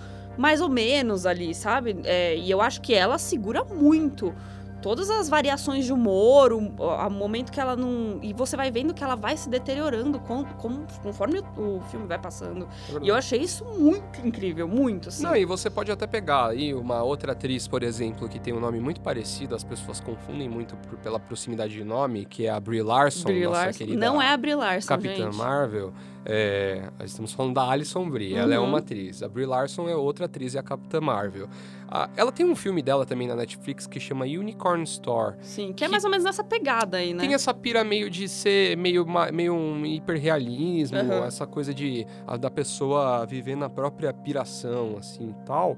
Mais 0.42 0.60
ou 0.60 0.68
menos 0.70 1.26
ali, 1.28 1.54
sabe? 1.54 1.98
É, 2.04 2.36
e 2.36 2.50
eu 2.50 2.60
acho 2.62 2.82
que 2.82 2.94
ela 2.94 3.18
segura 3.20 3.64
muito 3.64 4.34
todas 4.82 5.12
as 5.12 5.30
variações 5.30 5.86
de 5.86 5.94
humor, 5.94 6.52
o, 6.52 6.58
o 6.58 7.10
momento 7.12 7.52
que 7.52 7.60
ela 7.60 7.76
não. 7.76 8.18
E 8.24 8.34
você 8.34 8.58
vai 8.58 8.72
vendo 8.72 8.96
que 8.96 9.04
ela 9.04 9.14
vai 9.16 9.38
se 9.38 9.48
deteriorando 9.48 10.20
com, 10.20 10.44
com- 10.44 10.88
conforme 11.04 11.38
o, 11.56 11.78
o 11.78 11.82
filme 11.92 12.08
vai 12.08 12.18
passando. 12.18 12.68
E 13.00 13.08
eu 13.08 13.14
achei 13.14 13.40
isso 13.40 13.64
muito 13.64 14.20
incrível, 14.26 14.68
muito, 14.68 15.10
assim. 15.10 15.22
Não, 15.22 15.36
e 15.36 15.46
você 15.46 15.70
pode 15.70 15.92
até 15.92 16.08
pegar 16.08 16.48
aí 16.48 16.74
uma 16.74 17.04
outra 17.04 17.34
atriz, 17.34 17.68
por 17.68 17.84
exemplo, 17.84 18.28
que 18.28 18.40
tem 18.40 18.52
um 18.56 18.60
nome 18.60 18.80
muito 18.80 19.02
parecido, 19.02 19.54
as 19.54 19.64
pessoas 19.64 20.00
confundem 20.00 20.50
muito 20.50 20.76
por- 20.78 20.98
pela 20.98 21.20
proximidade 21.20 21.74
de 21.74 21.84
nome, 21.84 22.26
que 22.26 22.48
é 22.48 22.50
a 22.50 22.60
Brie 22.60 22.82
Larson, 22.82 23.26
Brie 23.30 23.44
nossa 23.46 23.66
Larson. 23.66 23.78
querida 23.78 24.00
Não 24.04 24.20
é 24.20 24.34
a 24.34 24.38
Brie 24.38 24.56
Larson, 24.56 24.88
Capitã 24.88 25.26
gente. 25.26 25.36
Marvel. 25.38 25.94
É, 26.24 26.84
estamos 27.04 27.34
falando 27.34 27.56
da 27.56 27.68
Alison 27.70 28.08
Brie, 28.10 28.36
ela 28.36 28.54
é 28.54 28.60
Uhum. 28.60 28.68
uma 28.68 28.78
atriz. 28.78 29.24
A 29.24 29.28
Brie 29.28 29.46
Larson 29.46 29.90
é 29.90 29.96
outra 29.96 30.26
atriz, 30.26 30.54
é 30.56 30.60
a 30.60 30.64
Capitã 30.64 31.02
Marvel. 31.02 31.48
Ela 32.16 32.32
tem 32.32 32.46
um 32.46 32.56
filme 32.56 32.82
dela 32.82 33.06
também 33.06 33.28
na 33.28 33.36
Netflix 33.36 33.86
que 33.88 34.00
chama 34.00 34.24
Unicorn 34.26 34.84
Store. 34.84 35.36
Sim, 35.42 35.74
que 35.74 35.84
é 35.84 35.88
que- 35.88 35.92
mais 35.92 36.04
ou 36.06 36.10
menos 36.12 36.24
nessa 36.24 36.44
pegada 36.44 36.98
aí, 36.98 37.14
né? 37.14 37.20
Tem 37.22 37.34
essa 37.34 37.54
pira 37.54 37.84
meio 37.84 38.10
de 38.10 38.30
ser 38.30 38.78
meio, 38.78 39.06
meio 39.34 39.54
um 39.54 39.86
hiperrealismo, 39.86 40.98
Aham. 41.00 41.26
essa 41.26 41.46
coisa 41.48 41.74
de 41.74 42.06
a- 42.26 42.38
da 42.38 42.50
pessoa 42.52 43.26
viver 43.26 43.56
na 43.58 43.70
própria 43.70 44.14
piração, 44.14 44.96
assim 44.98 45.32
e 45.32 45.46
tal, 45.46 45.76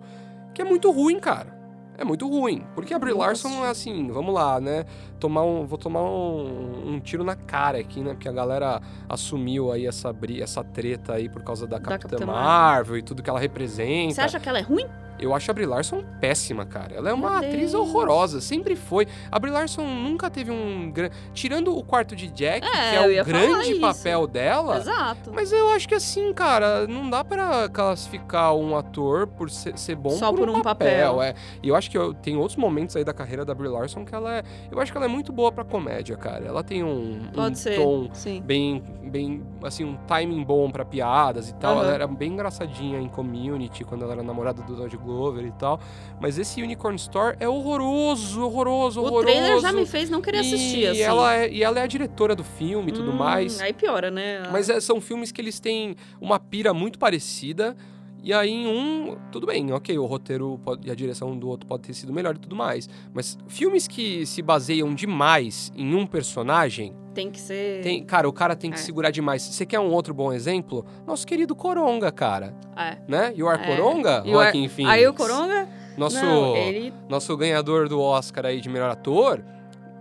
que 0.54 0.62
é 0.62 0.66
muito 0.66 0.92
ruim, 0.92 1.20
cara. 1.20 1.63
É 1.98 2.04
muito 2.04 2.28
ruim. 2.28 2.64
Porque 2.74 2.94
a 2.94 3.00
Brie 3.00 3.14
Larson 3.14 3.66
é 3.66 3.70
assim, 3.70 4.08
vamos 4.12 4.34
lá, 4.34 4.60
né? 4.60 4.86
Tomar 5.20 5.44
um, 5.44 5.66
vou 5.66 5.78
tomar 5.78 6.02
um, 6.02 6.94
um 6.94 7.00
tiro 7.00 7.24
na 7.24 7.36
cara 7.36 7.78
aqui, 7.78 8.02
né? 8.02 8.14
Porque 8.14 8.28
a 8.28 8.32
galera 8.32 8.82
assumiu 9.08 9.72
aí 9.72 9.86
essa, 9.86 10.16
essa 10.42 10.64
treta 10.64 11.14
aí 11.14 11.30
por 11.30 11.44
causa 11.44 11.68
da, 11.68 11.78
Da 11.78 11.92
Capitã, 11.92 12.18
Capitã 12.18 12.26
Marvel. 12.32 12.98
e 12.98 13.04
tudo 13.04 13.22
que 13.22 13.30
ela 13.30 13.40
representa. 13.40 14.16
Você 14.16 14.22
acha 14.22 14.40
que 14.40 14.50
ela 14.50 14.60
é 14.60 14.64
ruim? 14.64 14.88
Eu 15.24 15.34
acho 15.34 15.50
a 15.50 15.54
Brie 15.54 15.66
Larson 15.66 16.04
péssima, 16.20 16.66
cara. 16.66 16.96
Ela 16.96 17.10
é 17.10 17.14
uma 17.14 17.30
Meu 17.30 17.38
atriz 17.38 17.72
Deus. 17.72 17.76
horrorosa, 17.76 18.42
sempre 18.42 18.76
foi. 18.76 19.08
A 19.32 19.40
Brie 19.40 19.54
Larson 19.54 19.86
nunca 19.86 20.30
teve 20.30 20.52
um 20.52 20.92
grande. 20.92 21.16
Tirando 21.34 21.74
o 21.78 21.82
quarto 21.82 22.14
de 22.14 22.28
Jack, 22.28 22.68
É, 22.68 22.90
que 22.90 22.96
é 23.18 23.22
o 23.22 23.26
grande 23.26 23.76
papel 23.76 24.28
dela. 24.28 24.78
Exato. 24.78 25.32
Mas 25.34 25.54
eu 25.54 25.70
acho 25.70 25.88
que 25.88 25.96
assim, 25.96 26.34
cara, 26.34 26.86
não 26.88 27.10
dá 27.10 27.24
pra 27.24 27.70
classificar 27.70 28.54
um 28.54 28.76
ator 28.76 29.26
por 29.26 29.50
ser, 29.50 29.78
ser 29.78 29.96
bom 29.96 30.10
Só 30.10 30.30
por, 30.32 30.40
por 30.40 30.50
um 30.50 30.62
papel. 30.62 31.22
É. 31.22 31.34
E 31.62 31.70
eu 31.70 31.76
acho 31.76 31.90
que 31.90 31.98
eu, 31.98 32.14
tem 32.14 32.36
outros 32.36 32.58
momentos 32.58 32.98
aí 32.98 33.06
da 33.06 33.14
carreira 33.14 33.46
da 33.46 33.56
Brie 33.56 33.70
Larson 33.70 34.04
que 34.04 34.14
ela 34.14 34.40
é. 34.40 34.44
Eu 34.70 34.78
acho 34.82 34.92
que 34.92 34.98
ela 34.98 35.06
é 35.06 35.10
muito 35.10 35.32
boa 35.32 35.54
pra 35.54 35.64
comédia, 35.64 36.18
cara. 36.18 36.46
Ela 36.46 36.64
tem 36.66 36.84
um, 36.84 37.22
um 37.30 37.32
Pode 37.34 37.58
ser. 37.60 37.78
tom 37.78 38.10
Sim. 38.14 38.42
bem, 38.42 38.84
bem, 39.04 39.42
assim, 39.64 39.86
um 39.86 39.96
timing 40.06 40.44
bom 40.44 40.70
pra 40.70 40.84
piadas 40.84 41.50
e 41.50 41.54
tal. 41.56 41.76
Aham. 41.78 41.84
Ela 41.86 41.94
era 41.94 42.08
bem 42.08 42.34
engraçadinha 42.34 43.00
em 43.00 43.08
Community, 43.08 43.86
quando 43.86 44.04
ela 44.04 44.12
era 44.12 44.24
namorada 44.24 44.62
do 44.62 44.74
Donald 44.74 44.98
Glover 45.14 45.46
e 45.46 45.52
tal. 45.52 45.80
Mas 46.20 46.38
esse 46.38 46.62
Unicorn 46.62 46.96
Store 46.98 47.36
é 47.40 47.48
horroroso, 47.48 48.42
horroroso, 48.44 49.00
O 49.02 49.04
horroroso. 49.06 49.26
trailer 49.26 49.60
já 49.60 49.72
me 49.72 49.86
fez 49.86 50.10
não 50.10 50.22
querer 50.22 50.40
assistir, 50.40 50.80
e 50.80 50.88
assim. 50.88 51.02
Ela 51.02 51.36
é, 51.36 51.50
e 51.52 51.64
ela 51.64 51.80
é 51.80 51.84
a 51.84 51.88
diretora 51.88 52.36
do 52.36 52.44
filme 52.44 52.92
e 52.92 52.94
tudo 52.94 53.12
Hum, 53.12 53.16
mais. 53.16 53.60
Aí 53.62 53.74
piora, 53.74 54.10
né? 54.10 54.44
Mas 54.52 54.70
é, 54.70 54.80
são 54.80 55.00
filmes 55.00 55.32
que 55.32 55.40
eles 55.42 55.60
têm 55.60 55.96
uma 56.20 56.40
pira 56.40 56.74
muito 56.74 56.98
parecida. 56.98 57.76
E 58.24 58.32
aí, 58.32 58.50
em 58.50 58.66
um, 58.68 59.18
tudo 59.34 59.46
bem, 59.46 59.70
ok, 59.74 59.98
o 60.00 60.06
roteiro 60.06 60.58
pode- 60.64 60.88
e 60.88 60.92
a 60.92 60.96
direção 60.96 61.38
do 61.38 61.50
outro 61.50 61.68
pode 61.68 61.84
ter 61.84 61.94
sido 61.94 62.14
melhor 62.14 62.36
e 62.36 62.40
tudo 62.40 62.56
mais. 62.56 62.88
Mas 63.14 63.38
filmes 63.50 63.86
que 63.86 64.26
se 64.26 64.42
baseiam 64.42 64.96
demais 64.96 65.74
em 65.76 65.94
um 65.94 66.08
personagem, 66.08 66.96
Tem 67.14 67.30
que 67.30 67.40
ser. 67.40 67.82
tem, 67.84 68.02
cara, 68.02 68.28
o 68.30 68.32
cara 68.32 68.56
tem 68.56 68.72
que 68.72 68.78
É. 68.78 68.82
segurar 68.82 69.12
demais. 69.12 69.42
Você 69.42 69.66
quer 69.66 69.80
um 69.82 69.92
outro 69.92 70.14
bom 70.14 70.32
exemplo? 70.32 70.86
Nosso 71.06 71.28
querido 71.28 71.54
Coronga, 71.54 72.14
cara. 72.14 72.56
É. 72.78 72.98
Né? 73.10 73.34
You 73.36 73.50
are 73.50 73.62
É. 73.62 73.76
Coronga? 73.76 74.24
You 74.26 74.40
are- 74.40 74.46
Joaquin 74.54 74.70
Phoenix. 74.70 74.96
Aí 74.96 75.06
o 75.06 75.14
Coronga. 75.14 75.68
Nosso, 75.98 76.16
Não, 76.26 76.56
ele. 76.56 76.94
nosso 77.10 77.36
ganhador 77.38 77.88
do 77.90 78.00
Oscar 78.02 78.46
aí 78.48 78.62
de 78.62 78.70
melhor 78.70 78.90
ator. 78.90 79.44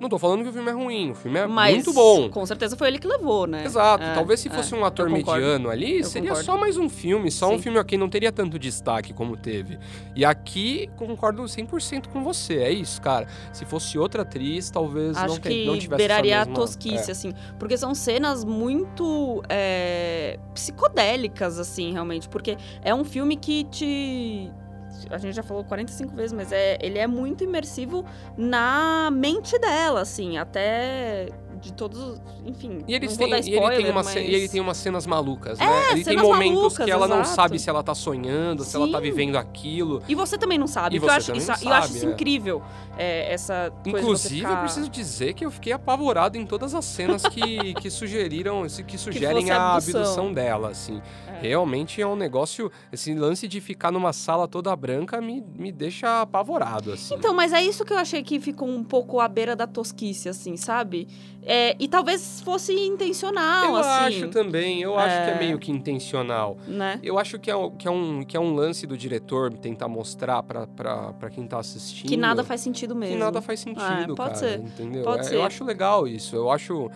Não 0.03 0.09
tô 0.09 0.19
falando 0.19 0.43
que 0.43 0.49
o 0.49 0.53
filme 0.53 0.69
é 0.69 0.73
ruim, 0.73 1.13
o 1.13 1.15
filme 1.15 1.39
é 1.39 1.47
Mas 1.47 1.77
muito 1.77 1.93
bom. 1.93 2.29
Com 2.29 2.45
certeza 2.45 2.77
foi 2.77 2.89
ele 2.89 2.99
que 2.99 3.07
levou, 3.07 3.47
né? 3.47 3.65
Exato. 3.65 4.03
É, 4.03 4.15
Talvez 4.15 4.41
se 4.41 4.49
é. 4.49 4.51
fosse 4.51 4.75
um 4.75 4.85
ator 4.85 5.09
mediano 5.09 5.71
ali, 5.71 5.99
Eu 5.99 6.05
seria 6.05 6.31
concordo. 6.31 6.45
só 6.45 6.59
mais 6.59 6.77
um 6.77 6.89
filme, 6.89 7.31
só 7.31 7.49
um 7.49 7.57
Sim. 7.57 7.63
filme 7.63 7.79
ok, 7.79 7.97
não 7.97 8.09
teria 8.09 8.33
tanto 8.33 8.59
destaque 8.59 9.13
como 9.13 9.37
teve. 9.37 9.79
E 10.17 10.25
aqui 10.25 10.91
concordo 10.97 11.45
100% 11.45 12.09
com 12.09 12.25
você, 12.25 12.57
é 12.57 12.71
isso, 12.73 13.01
cara. 13.01 13.29
Se 13.53 13.65
fosse 13.65 13.97
outra 13.97 14.23
atriz, 14.23 14.71
talvez 14.71 15.17
Acho 15.17 15.35
não, 15.35 15.41
que 15.41 15.67
não 15.67 15.79
tivesse 15.79 15.99
beiraria 15.99 16.35
essa 16.35 16.43
a 16.43 16.47
mesma... 16.47 16.61
tosquice, 16.61 17.09
é. 17.09 17.13
assim. 17.13 17.33
Porque 17.57 17.79
são 17.79 17.95
cenas 17.95 18.45
muito 18.45 19.41
é, 19.49 20.37
psicodélicas, 20.53 21.61
assim, 21.61 21.93
realmente. 21.93 22.29
Porque 22.29 22.57
é 22.83 22.93
um 22.93 23.05
filme 23.05 23.37
que 23.37 23.63
te. 23.71 24.51
A 25.11 25.19
gente 25.19 25.35
já 25.35 25.43
falou 25.43 25.65
45 25.65 26.15
vezes, 26.15 26.33
mas 26.33 26.53
é, 26.53 26.79
ele 26.81 26.99
é 26.99 27.07
muito 27.07 27.45
imersivo 27.45 28.05
na 28.37 29.11
mente 29.13 29.59
dela, 29.59 30.01
assim. 30.01 30.39
Até 30.39 31.29
de 31.63 31.73
todos. 31.73 31.99
os- 31.99 32.21
Enfim. 32.45 32.79
E, 32.87 32.95
eles 32.95 33.13
não 33.13 33.19
têm, 33.19 33.31
dar 33.31 33.37
e, 33.37 33.41
ele 33.41 33.51
spoiler, 33.55 33.77
tem 33.83 33.91
uma, 33.91 34.03
mas... 34.03 34.15
e 34.15 34.19
ele 34.19 34.49
tem 34.49 34.61
umas 34.61 34.77
cenas 34.77 35.07
malucas, 35.07 35.59
É, 35.61 35.65
né? 35.65 35.93
Ele 35.93 36.05
tem 36.05 36.17
momentos 36.19 36.55
malucas, 36.57 36.85
que 36.85 36.91
ela 36.91 37.09
não 37.09 37.21
exato. 37.21 37.37
sabe 37.37 37.59
se 37.59 37.71
ela 37.71 37.83
tá 37.83 37.95
sonhando, 37.95 38.65
se 38.65 38.77
ela 38.77 38.89
tá 38.91 38.99
Sim. 38.99 39.05
vivendo 39.05 39.37
aquilo. 39.37 40.03
E 40.09 40.15
você 40.15 40.37
também 40.37 40.59
não 40.59 40.67
sabe. 40.67 40.97
E 40.97 40.99
que 40.99 41.05
eu 41.05 41.09
você 41.09 41.17
acho, 41.17 41.33
isso, 41.37 41.49
não 41.49 41.55
eu 41.55 41.73
acho 41.77 41.87
sabe, 41.87 41.97
isso 41.99 42.07
é. 42.07 42.11
incrível. 42.11 42.63
é, 42.99 43.33
essa 43.33 43.71
você 43.83 43.91
Inclusive, 43.91 44.37
ficar... 44.41 44.51
eu 44.53 44.57
preciso 44.59 44.89
dizer 44.91 45.35
que 45.35 45.45
eu 45.45 45.51
fiquei 45.51 45.73
apavorado 45.73 46.37
em 46.37 46.45
todas 46.45 46.75
as 46.75 46.85
cenas 46.85 47.23
que, 47.23 47.73
que 47.81 47.89
sugeriram, 47.91 48.67
que 48.87 48.99
sugerem 48.99 49.43
fosse 49.43 49.51
a 49.53 49.73
abdução. 49.75 50.01
abdução 50.01 50.33
dela, 50.33 50.71
assim. 50.71 51.01
É. 51.29 51.41
Realmente 51.43 52.01
é 52.03 52.07
um 52.07 52.17
negócio. 52.17 52.71
Esse 52.93 53.15
lance 53.15 53.47
de 53.49 53.61
ficar 53.61 53.91
numa 53.93 54.13
sala 54.13 54.47
toda 54.49 54.75
branca 54.75 55.21
me, 55.21 55.43
me 55.57 55.71
deixa 55.73 56.23
apavorado, 56.23 56.93
assim. 56.93 57.15
Então, 57.15 57.33
mas 57.35 57.53
é 57.53 57.63
isso 57.63 57.85
que 57.85 57.93
eu 57.93 57.99
achei 57.99 58.23
que 58.23 58.41
ficou 58.41 58.69
um 58.69 58.83
pouco 58.83 59.21
à 59.21 59.29
beira 59.29 59.55
da 59.57 59.67
tosquice, 59.67 60.29
assim, 60.29 60.57
sabe? 60.57 61.09
É, 61.55 61.77
e 61.79 61.87
talvez 61.87 62.41
fosse 62.41 62.73
intencional, 62.73 63.67
eu 63.67 63.77
assim. 63.77 63.91
acho 64.23 64.29
também, 64.29 64.81
eu 64.81 64.99
acho 64.99 65.15
que 65.25 65.31
é 65.31 65.35
É. 65.35 65.39
meio 65.39 65.59
que 65.59 65.71
intencional. 65.71 66.57
Né? 66.67 66.99
Eu 67.03 67.19
acho 67.19 67.39
que 67.39 67.51
é, 67.51 67.55
um- 67.57 67.71
que, 67.77 67.87
é 67.87 67.91
um, 67.91 68.23
que 68.23 68.35
é 68.35 68.41
um 68.41 68.55
lance 68.55 68.87
do 68.87 68.97
diretor 68.97 69.53
tentar 69.53 69.87
mostrar 69.87 70.43
pra 70.43 71.29
quem 71.31 71.47
tá 71.47 71.59
assistindo. 71.59 72.09
Que 72.09 72.17
nada 72.17 72.43
faz 72.43 72.63
sentido 72.63 72.95
mesmo. 72.97 73.17
Que 73.17 73.21
nada 73.21 73.43
faz 73.43 73.61
sentido, 73.61 73.83
É, 73.85 74.07
pode 74.07 74.17
cara. 74.17 74.35
ser, 74.37 74.61
Entendeu? 74.61 75.03
pode 75.03 75.21
É, 75.21 75.23
ser. 75.25 75.35
Eu 75.35 75.43
acho 75.45 75.63
legal 75.63 76.09
isso. 76.09 76.35
Eu 76.35 76.51
acho. 76.51 76.91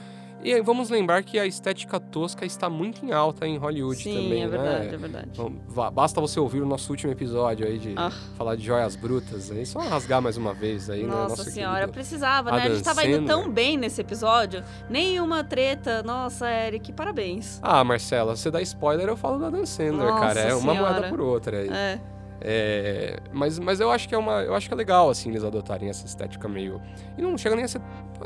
E 0.46 0.54
aí, 0.54 0.62
vamos 0.62 0.90
lembrar 0.90 1.24
que 1.24 1.40
a 1.40 1.44
estética 1.44 1.98
tosca 1.98 2.46
está 2.46 2.70
muito 2.70 3.04
em 3.04 3.10
alta 3.10 3.48
em 3.48 3.56
Hollywood 3.58 4.00
Sim, 4.00 4.14
também, 4.14 4.44
é 4.44 4.46
verdade, 4.46 4.86
né? 4.86 4.94
é 4.94 4.96
verdade. 4.96 5.30
Vá- 5.66 5.90
basta 5.90 6.20
você 6.20 6.38
ouvir 6.38 6.60
o 6.62 6.66
nosso 6.66 6.88
último 6.92 7.10
episódio 7.10 7.66
aí 7.66 7.80
de 7.80 7.94
Ah. 7.96 8.12
falar 8.38 8.54
de 8.54 8.64
joias 8.64 8.94
brutas. 8.94 9.50
Aí 9.50 9.66
só 9.66 9.80
rasgar 9.80 10.22
mais 10.22 10.36
uma 10.36 10.54
vez 10.54 10.88
aí, 10.88 11.02
né? 11.02 11.08
Nossa 11.08 11.42
senhora, 11.50 11.88
precisava, 11.88 12.52
né? 12.52 12.62
A 12.62 12.68
gente 12.70 12.84
tava 12.84 13.04
indo 13.04 13.26
tão 13.26 13.50
bem 13.50 13.76
nesse 13.76 14.00
episódio. 14.00 14.62
Nenhuma 14.88 15.42
treta. 15.42 16.00
Nossa, 16.04 16.48
Eric, 16.48 16.92
parabéns. 16.92 17.58
Ah, 17.60 17.82
Marcela, 17.82 18.36
você 18.36 18.48
dá 18.48 18.62
spoiler, 18.62 19.08
eu 19.08 19.16
falo 19.16 19.40
da 19.40 19.50
Dan 19.50 19.66
Sandler, 19.66 20.10
Nossa 20.10 20.20
cara. 20.26 20.40
É 20.42 20.54
uma 20.54 20.72
Senhora. 20.74 20.92
moeda 20.92 21.08
por 21.08 21.20
outra 21.22 21.58
aí. 21.58 21.68
É. 21.68 22.00
É, 22.40 23.18
mas, 23.32 23.58
mas 23.58 23.80
eu 23.80 23.90
acho 23.90 24.08
que 24.08 24.14
é 24.14 24.18
uma. 24.18 24.42
Eu 24.42 24.54
acho 24.54 24.68
que 24.68 24.74
é 24.74 24.76
legal, 24.76 25.08
assim, 25.10 25.30
eles 25.30 25.42
adotarem 25.44 25.88
essa 25.88 26.04
estética 26.06 26.48
meio. 26.48 26.80
E 27.16 27.22
não 27.22 27.36
chega 27.36 27.56
nem 27.56 27.64
a 27.64 27.68
ser. 27.68 27.80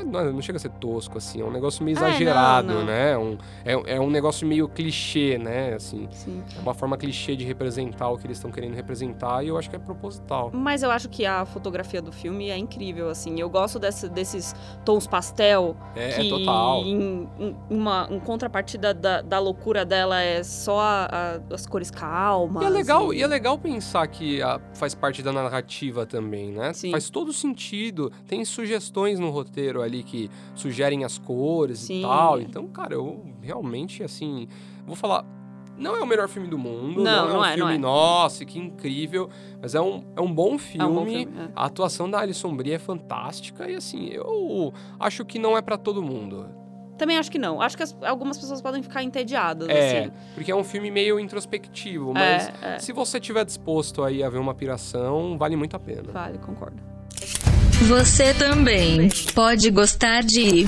Não, 0.05 0.31
não 0.33 0.41
chega 0.41 0.57
a 0.57 0.59
ser 0.59 0.69
tosco, 0.69 1.17
assim. 1.17 1.41
É 1.41 1.43
um 1.45 1.51
negócio 1.51 1.83
meio 1.83 1.97
É, 1.97 2.01
não, 2.01 2.07
exagerado, 2.09 2.67
não. 2.73 2.85
né? 2.85 3.17
Um, 3.17 3.37
é, 3.65 3.95
é 3.95 3.99
um 3.99 4.09
negócio 4.09 4.47
meio 4.47 4.67
clichê, 4.69 5.37
né? 5.37 5.73
Assim. 5.73 6.07
Sim. 6.11 6.41
É 6.57 6.61
uma 6.61 6.73
forma 6.73 6.97
clichê 6.97 7.35
de 7.35 7.43
representar 7.45 8.09
o 8.09 8.17
que 8.17 8.25
eles 8.25 8.37
estão 8.37 8.51
querendo 8.51 8.73
representar 8.73 9.43
e 9.43 9.49
eu 9.49 9.57
acho 9.57 9.69
que 9.69 9.75
é 9.75 9.79
proposital. 9.79 10.49
Mas 10.53 10.81
eu 10.83 10.91
acho 10.91 11.09
que 11.09 11.25
a 11.25 11.43
fotografia 11.45 12.01
do 12.01 12.11
filme 12.11 12.49
é 12.49 12.57
incrível, 12.57 13.09
assim. 13.09 13.39
Eu 13.39 13.49
gosto 13.49 13.79
desse- 13.79 14.07
desses 14.09 14.55
tons 14.85 15.07
pastel. 15.07 15.75
É, 15.95 16.11
é 16.11 16.13
que 16.21 16.29
total. 16.29 16.83
Em, 16.83 17.29
em 17.39 17.55
uma 17.69 18.07
em 18.09 18.19
contrapartida 18.19 18.93
da, 18.93 19.21
da 19.21 19.39
loucura 19.39 19.83
dela 19.83 20.21
é 20.21 20.41
só 20.43 20.79
a- 20.79 21.09
a- 21.49 21.53
as 21.53 21.65
cores 21.65 21.91
calmas. 21.91 22.63
E 22.63 22.65
é, 22.65 22.69
legal, 22.69 23.13
e 23.13 23.21
é 23.21 23.27
legal 23.27 23.57
pensar 23.57 24.00
que 24.07 24.41
ah, 24.41 24.59
faz 24.73 24.93
parte 24.95 25.21
da 25.21 25.31
narrativa 25.31 26.05
também, 26.05 26.51
né? 26.51 26.73
Sim. 26.73 26.91
Faz 26.91 27.09
todo 27.09 27.31
sentido. 27.33 28.11
Tem 28.27 28.43
sugestões 28.45 29.19
no 29.19 29.29
roteiro 29.29 29.81
ali 29.81 30.03
que 30.03 30.29
sugerem 30.55 31.03
as 31.03 31.17
cores 31.17 31.79
Sim. 31.79 31.99
e 31.99 32.01
tal. 32.01 32.41
Então, 32.41 32.67
cara, 32.67 32.93
eu 32.93 33.23
realmente, 33.41 34.03
assim, 34.03 34.47
vou 34.85 34.95
falar. 34.95 35.25
Não 35.77 35.95
é 35.95 36.01
o 36.01 36.05
melhor 36.05 36.27
filme 36.27 36.47
do 36.47 36.59
mundo, 36.59 37.01
Não, 37.01 37.25
é 37.29 37.33
não 37.33 37.39
um 37.39 37.43
é, 37.45 37.49
não 37.49 37.55
filme, 37.55 37.73
é. 37.73 37.77
nossa, 37.77 38.45
que 38.45 38.59
incrível. 38.59 39.29
Mas 39.59 39.73
é 39.73 39.81
um, 39.81 40.03
é 40.15 40.21
um 40.21 40.31
bom 40.31 40.57
filme. 40.57 40.85
É 40.85 40.87
um 40.87 40.93
bom 40.93 41.05
filme. 41.05 41.25
é. 41.39 41.49
A 41.55 41.65
atuação 41.65 42.09
da 42.09 42.19
Alison 42.19 42.55
Brie 42.55 42.73
é 42.73 42.79
fantástica 42.79 43.69
e, 43.69 43.75
assim, 43.75 44.09
eu 44.09 44.71
acho 44.99 45.25
que 45.25 45.39
não 45.39 45.57
é 45.57 45.61
pra 45.61 45.77
todo 45.77 46.03
mundo. 46.03 46.45
Também 47.01 47.17
acho 47.17 47.31
que 47.31 47.39
não. 47.39 47.59
Acho 47.59 47.75
que 47.75 47.81
as- 47.81 47.95
algumas 48.03 48.37
pessoas 48.37 48.61
podem 48.61 48.83
ficar 48.83 49.01
entediadas, 49.01 49.67
É, 49.69 50.01
assim. 50.01 50.11
porque 50.35 50.51
é 50.51 50.55
um 50.55 50.63
filme 50.63 50.91
meio 50.91 51.19
introspectivo, 51.19 52.13
mas 52.13 52.47
É, 52.61 52.75
é. 52.75 52.79
se 52.79 52.93
você 52.93 53.17
estiver 53.17 53.43
disposto 53.43 54.03
aí 54.03 54.21
a 54.21 54.29
ver 54.29 54.37
uma 54.37 54.53
piração, 54.53 55.35
vale 55.35 55.55
muito 55.55 55.75
a 55.75 55.79
pena. 55.79 56.11
Vale, 56.13 56.37
concordo. 56.37 56.77
Você 57.87 58.35
também 58.35 59.09
pode 59.33 59.71
gostar 59.71 60.21
de 60.21 60.67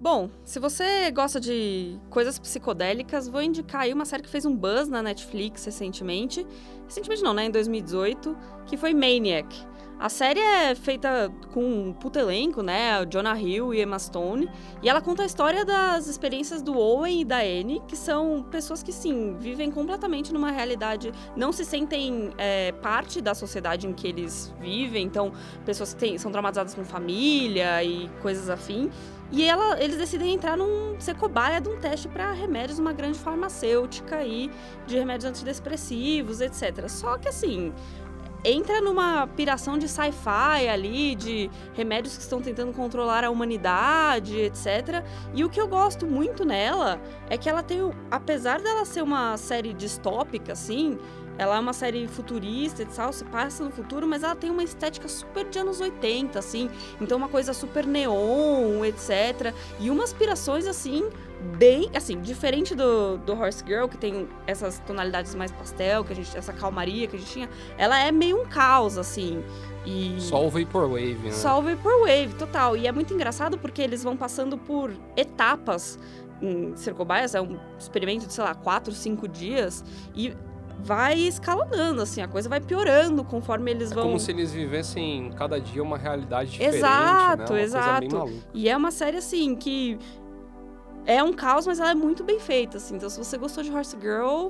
Bom, 0.00 0.30
se 0.44 0.58
você 0.58 1.10
gosta 1.10 1.38
de 1.38 1.98
coisas 2.08 2.38
psicodélicas, 2.38 3.28
vou 3.28 3.42
indicar 3.42 3.82
aí 3.82 3.92
uma 3.92 4.04
série 4.06 4.22
que 4.22 4.28
fez 4.30 4.46
um 4.46 4.54
buzz 4.56 4.88
na 4.88 5.02
Netflix 5.02 5.64
recentemente. 5.66 6.46
Recentemente 6.86 7.22
não, 7.22 7.34
né? 7.34 7.44
Em 7.44 7.50
2018, 7.50 8.34
que 8.66 8.76
foi 8.78 8.94
Maniac. 8.94 9.46
A 9.98 10.10
série 10.10 10.38
é 10.40 10.74
feita 10.74 11.32
com 11.54 11.64
um 11.64 11.92
puto 11.92 12.18
elenco, 12.18 12.62
né? 12.62 13.04
Jonah 13.06 13.40
Hill 13.40 13.72
e 13.72 13.80
Emma 13.80 13.98
Stone. 13.98 14.46
E 14.82 14.88
ela 14.90 15.00
conta 15.00 15.22
a 15.22 15.26
história 15.26 15.64
das 15.64 16.06
experiências 16.06 16.60
do 16.60 16.78
Owen 16.78 17.22
e 17.22 17.24
da 17.24 17.38
Annie, 17.38 17.80
que 17.88 17.96
são 17.96 18.44
pessoas 18.50 18.82
que, 18.82 18.92
sim, 18.92 19.34
vivem 19.38 19.70
completamente 19.70 20.34
numa 20.34 20.50
realidade... 20.50 21.12
Não 21.34 21.50
se 21.50 21.64
sentem 21.64 22.30
é, 22.36 22.72
parte 22.72 23.22
da 23.22 23.34
sociedade 23.34 23.86
em 23.86 23.92
que 23.94 24.06
eles 24.06 24.54
vivem. 24.60 25.06
Então, 25.06 25.32
pessoas 25.64 25.94
que 25.94 26.00
têm- 26.00 26.18
são 26.18 26.30
traumatizadas 26.30 26.74
com 26.74 26.84
família 26.84 27.82
e 27.82 28.10
coisas 28.20 28.50
afim. 28.50 28.90
E 29.32 29.44
ela- 29.44 29.82
eles 29.82 29.96
decidem 29.96 30.34
entrar 30.34 30.56
num 30.58 31.00
ser 31.00 31.16
cobaia 31.16 31.58
de 31.60 31.68
um 31.70 31.78
teste 31.80 32.06
para 32.06 32.32
remédios 32.32 32.78
numa 32.78 32.92
grande 32.92 33.18
farmacêutica 33.18 34.16
aí 34.16 34.50
de 34.86 34.96
remédios 34.96 35.24
antidepressivos, 35.24 36.40
etc. 36.40 36.86
Só 36.88 37.16
que 37.18 37.28
assim, 37.28 37.72
entra 38.46 38.80
numa 38.80 39.26
piração 39.26 39.76
de 39.76 39.88
sci-fi 39.88 40.68
ali, 40.68 41.16
de 41.16 41.50
remédios 41.74 42.16
que 42.16 42.22
estão 42.22 42.40
tentando 42.40 42.72
controlar 42.72 43.24
a 43.24 43.30
humanidade, 43.30 44.38
etc. 44.38 45.04
E 45.34 45.44
o 45.44 45.50
que 45.50 45.60
eu 45.60 45.66
gosto 45.66 46.06
muito 46.06 46.44
nela 46.44 47.00
é 47.28 47.36
que 47.36 47.48
ela 47.48 47.62
tem, 47.62 47.78
apesar 48.08 48.60
dela 48.60 48.84
ser 48.84 49.02
uma 49.02 49.36
série 49.36 49.74
distópica 49.74 50.52
assim, 50.52 50.96
ela 51.38 51.56
é 51.56 51.58
uma 51.58 51.72
série 51.72 52.06
futurista 52.06 52.82
e 52.82 52.86
tal, 52.86 53.12
se 53.12 53.24
passa 53.24 53.62
no 53.64 53.70
futuro, 53.70 54.06
mas 54.06 54.22
ela 54.22 54.34
tem 54.34 54.50
uma 54.50 54.62
estética 54.64 55.08
super 55.08 55.44
de 55.48 55.58
anos 55.58 55.80
80, 55.80 56.38
assim. 56.38 56.70
Então, 57.00 57.18
uma 57.18 57.28
coisa 57.28 57.52
super 57.52 57.86
neon, 57.86 58.84
etc. 58.84 59.52
E 59.78 59.90
umas 59.90 60.10
aspirações, 60.10 60.66
assim, 60.66 61.04
bem, 61.58 61.90
assim, 61.94 62.20
diferente 62.20 62.74
do, 62.74 63.18
do 63.18 63.32
Horse 63.34 63.62
Girl, 63.66 63.86
que 63.86 63.96
tem 63.96 64.28
essas 64.46 64.78
tonalidades 64.80 65.34
mais 65.34 65.52
pastel, 65.52 66.04
que 66.04 66.12
a 66.12 66.16
gente, 66.16 66.36
essa 66.36 66.52
calmaria 66.52 67.06
que 67.06 67.16
a 67.16 67.18
gente 67.18 67.30
tinha, 67.30 67.48
ela 67.76 67.98
é 67.98 68.10
meio 68.10 68.42
um 68.42 68.46
caos, 68.46 68.98
assim. 68.98 69.42
E... 69.84 70.16
Só 70.18 70.44
o 70.44 70.50
Vaporwave, 70.50 71.14
né? 71.14 71.30
Só 71.30 71.58
o 71.58 71.62
Vaporwave, 71.62 72.34
total. 72.34 72.76
E 72.76 72.86
é 72.86 72.92
muito 72.92 73.12
engraçado 73.14 73.58
porque 73.58 73.80
eles 73.80 74.02
vão 74.02 74.16
passando 74.16 74.58
por 74.58 74.92
etapas 75.16 75.98
em 76.40 76.76
Circobaias, 76.76 77.34
é 77.34 77.40
um 77.40 77.58
experimento 77.78 78.26
de, 78.26 78.32
sei 78.32 78.44
lá, 78.44 78.54
quatro, 78.54 78.92
cinco 78.92 79.26
dias, 79.26 79.84
e 80.14 80.36
vai 80.78 81.18
escalonando, 81.18 82.02
assim, 82.02 82.20
a 82.20 82.28
coisa 82.28 82.48
vai 82.48 82.60
piorando 82.60 83.24
conforme 83.24 83.70
eles 83.70 83.90
é 83.90 83.94
vão. 83.94 84.04
como 84.04 84.20
se 84.20 84.30
eles 84.30 84.52
vivessem 84.52 85.32
cada 85.36 85.58
dia 85.58 85.82
uma 85.82 85.96
realidade 85.96 86.50
diferente. 86.50 86.76
Exato, 86.76 87.52
né? 87.54 87.62
Exato. 87.62 87.88
Coisa 87.88 88.00
bem 88.00 88.08
maluca. 88.10 88.48
E 88.52 88.68
é 88.68 88.76
uma 88.76 88.90
série, 88.90 89.16
assim, 89.16 89.56
que 89.56 89.98
é 91.06 91.22
um 91.22 91.32
caos, 91.32 91.66
mas 91.66 91.78
ela 91.78 91.92
é 91.92 91.94
muito 91.94 92.24
bem 92.24 92.40
feita, 92.40 92.76
assim. 92.78 92.96
Então, 92.96 93.08
se 93.08 93.18
você 93.18 93.38
gostou 93.38 93.62
de 93.62 93.70
Horse 93.70 93.96
Girl, 94.00 94.48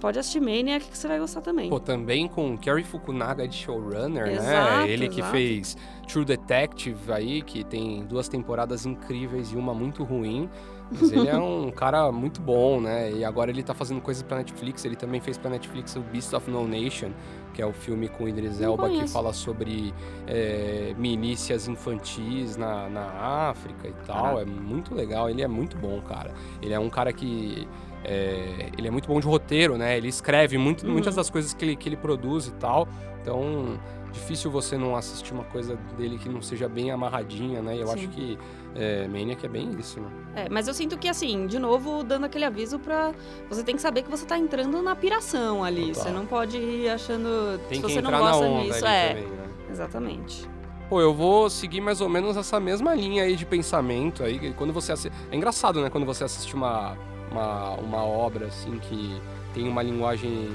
pode 0.00 0.18
assistir 0.18 0.40
Maniac 0.40 0.86
que 0.86 0.96
você 0.96 1.08
vai 1.08 1.18
gostar 1.18 1.40
também. 1.40 1.70
Pô, 1.70 1.80
também 1.80 2.28
com 2.28 2.56
Kerry 2.56 2.84
Fukunaga 2.84 3.48
de 3.48 3.56
showrunner, 3.56 4.28
Exato, 4.28 4.86
né? 4.86 4.90
Ele 4.90 5.08
que 5.08 5.20
exato. 5.20 5.32
fez 5.32 5.76
True 6.06 6.24
Detective 6.24 7.12
aí, 7.12 7.42
que 7.42 7.64
tem 7.64 8.04
duas 8.04 8.28
temporadas 8.28 8.86
incríveis 8.86 9.52
e 9.52 9.56
uma 9.56 9.74
muito 9.74 10.04
ruim. 10.04 10.48
Mas 10.90 11.10
ele 11.12 11.28
é 11.28 11.36
um 11.38 11.70
cara 11.70 12.10
muito 12.12 12.40
bom, 12.40 12.80
né? 12.80 13.12
E 13.12 13.24
agora 13.24 13.50
ele 13.50 13.62
tá 13.62 13.74
fazendo 13.74 14.00
coisas 14.00 14.22
pra 14.22 14.38
Netflix. 14.38 14.84
Ele 14.84 14.96
também 14.96 15.20
fez 15.20 15.36
pra 15.36 15.50
Netflix 15.50 15.96
o 15.96 16.00
Beast 16.00 16.32
of 16.32 16.50
No 16.50 16.66
Nation, 16.66 17.10
que 17.54 17.62
é 17.62 17.66
o 17.66 17.72
filme 17.72 18.08
com 18.08 18.28
Idris 18.28 18.60
Elba 18.60 18.88
que 18.88 19.06
fala 19.08 19.32
sobre 19.32 19.92
é, 20.26 20.94
milícias 20.98 21.66
infantis 21.68 22.56
na, 22.56 22.88
na 22.88 23.06
África 23.50 23.88
e 23.88 23.92
tal. 24.06 24.36
Caraca. 24.36 24.42
É 24.42 24.44
muito 24.44 24.94
legal. 24.94 25.28
Ele 25.28 25.42
é 25.42 25.48
muito 25.48 25.76
bom, 25.76 26.00
cara. 26.02 26.32
Ele 26.62 26.72
é 26.74 26.78
um 26.78 26.90
cara 26.90 27.12
que 27.12 27.66
é, 28.04 28.70
ele 28.78 28.86
é 28.86 28.90
muito 28.90 29.08
bom 29.08 29.18
de 29.20 29.26
roteiro, 29.26 29.76
né? 29.76 29.96
Ele 29.96 30.08
escreve 30.08 30.56
muito, 30.56 30.86
Uhum. 30.86 30.92
muitas 30.92 31.14
das 31.14 31.28
coisas 31.30 31.52
que 31.52 31.64
ele, 31.64 31.76
que 31.76 31.88
ele 31.88 31.96
produz 31.96 32.46
e 32.46 32.52
tal. 32.52 32.86
Então, 33.20 33.78
difícil 34.12 34.50
você 34.50 34.78
não 34.78 34.96
assistir 34.96 35.32
uma 35.34 35.44
coisa 35.44 35.76
dele 35.96 36.16
que 36.18 36.28
não 36.28 36.40
seja 36.40 36.68
bem 36.68 36.90
amarradinha, 36.90 37.60
né? 37.60 37.76
E 37.76 37.80
eu 37.80 37.88
Sim. 37.88 37.94
acho 37.94 38.08
que 38.08 38.38
é, 38.78 39.08
Maniac 39.08 39.44
é 39.44 39.48
bem 39.48 39.70
isso, 39.78 40.00
né? 40.00 40.08
É, 40.36 40.48
mas 40.48 40.68
eu 40.68 40.74
sinto 40.74 40.96
que, 40.96 41.08
assim, 41.08 41.46
de 41.46 41.58
novo, 41.58 42.04
dando 42.04 42.26
aquele 42.26 42.44
aviso 42.44 42.78
pra. 42.78 43.12
Você 43.48 43.64
tem 43.64 43.74
que 43.74 43.82
saber 43.82 44.02
que 44.02 44.10
você 44.10 44.24
tá 44.24 44.38
entrando 44.38 44.80
na 44.80 44.94
piração 44.94 45.64
ali. 45.64 45.88
Total. 45.88 46.04
Você 46.04 46.10
não 46.10 46.26
pode 46.26 46.56
ir 46.56 46.88
achando. 46.88 47.58
Tem 47.68 47.80
que 47.80 47.88
você 47.88 47.98
entrar 47.98 48.12
não 48.12 48.20
gosta 48.20 48.44
na 48.44 48.50
onda 48.50 48.72
disso, 48.72 48.86
é. 48.86 49.08
também, 49.08 49.26
né? 49.26 49.48
Exatamente. 49.70 50.48
Pô, 50.88 51.00
eu 51.00 51.12
vou 51.12 51.50
seguir 51.50 51.80
mais 51.80 52.00
ou 52.00 52.08
menos 52.08 52.36
essa 52.36 52.58
mesma 52.60 52.94
linha 52.94 53.24
aí 53.24 53.36
de 53.36 53.44
pensamento 53.44 54.22
aí. 54.22 54.38
que 54.38 54.52
Quando 54.52 54.72
você 54.72 54.92
assi... 54.92 55.12
É 55.30 55.36
engraçado, 55.36 55.82
né? 55.82 55.90
Quando 55.90 56.06
você 56.06 56.24
assiste 56.24 56.54
uma, 56.54 56.96
uma, 57.30 57.72
uma 57.72 58.02
obra, 58.04 58.46
assim, 58.46 58.78
que 58.78 59.20
tem 59.52 59.68
uma 59.68 59.82
linguagem 59.82 60.48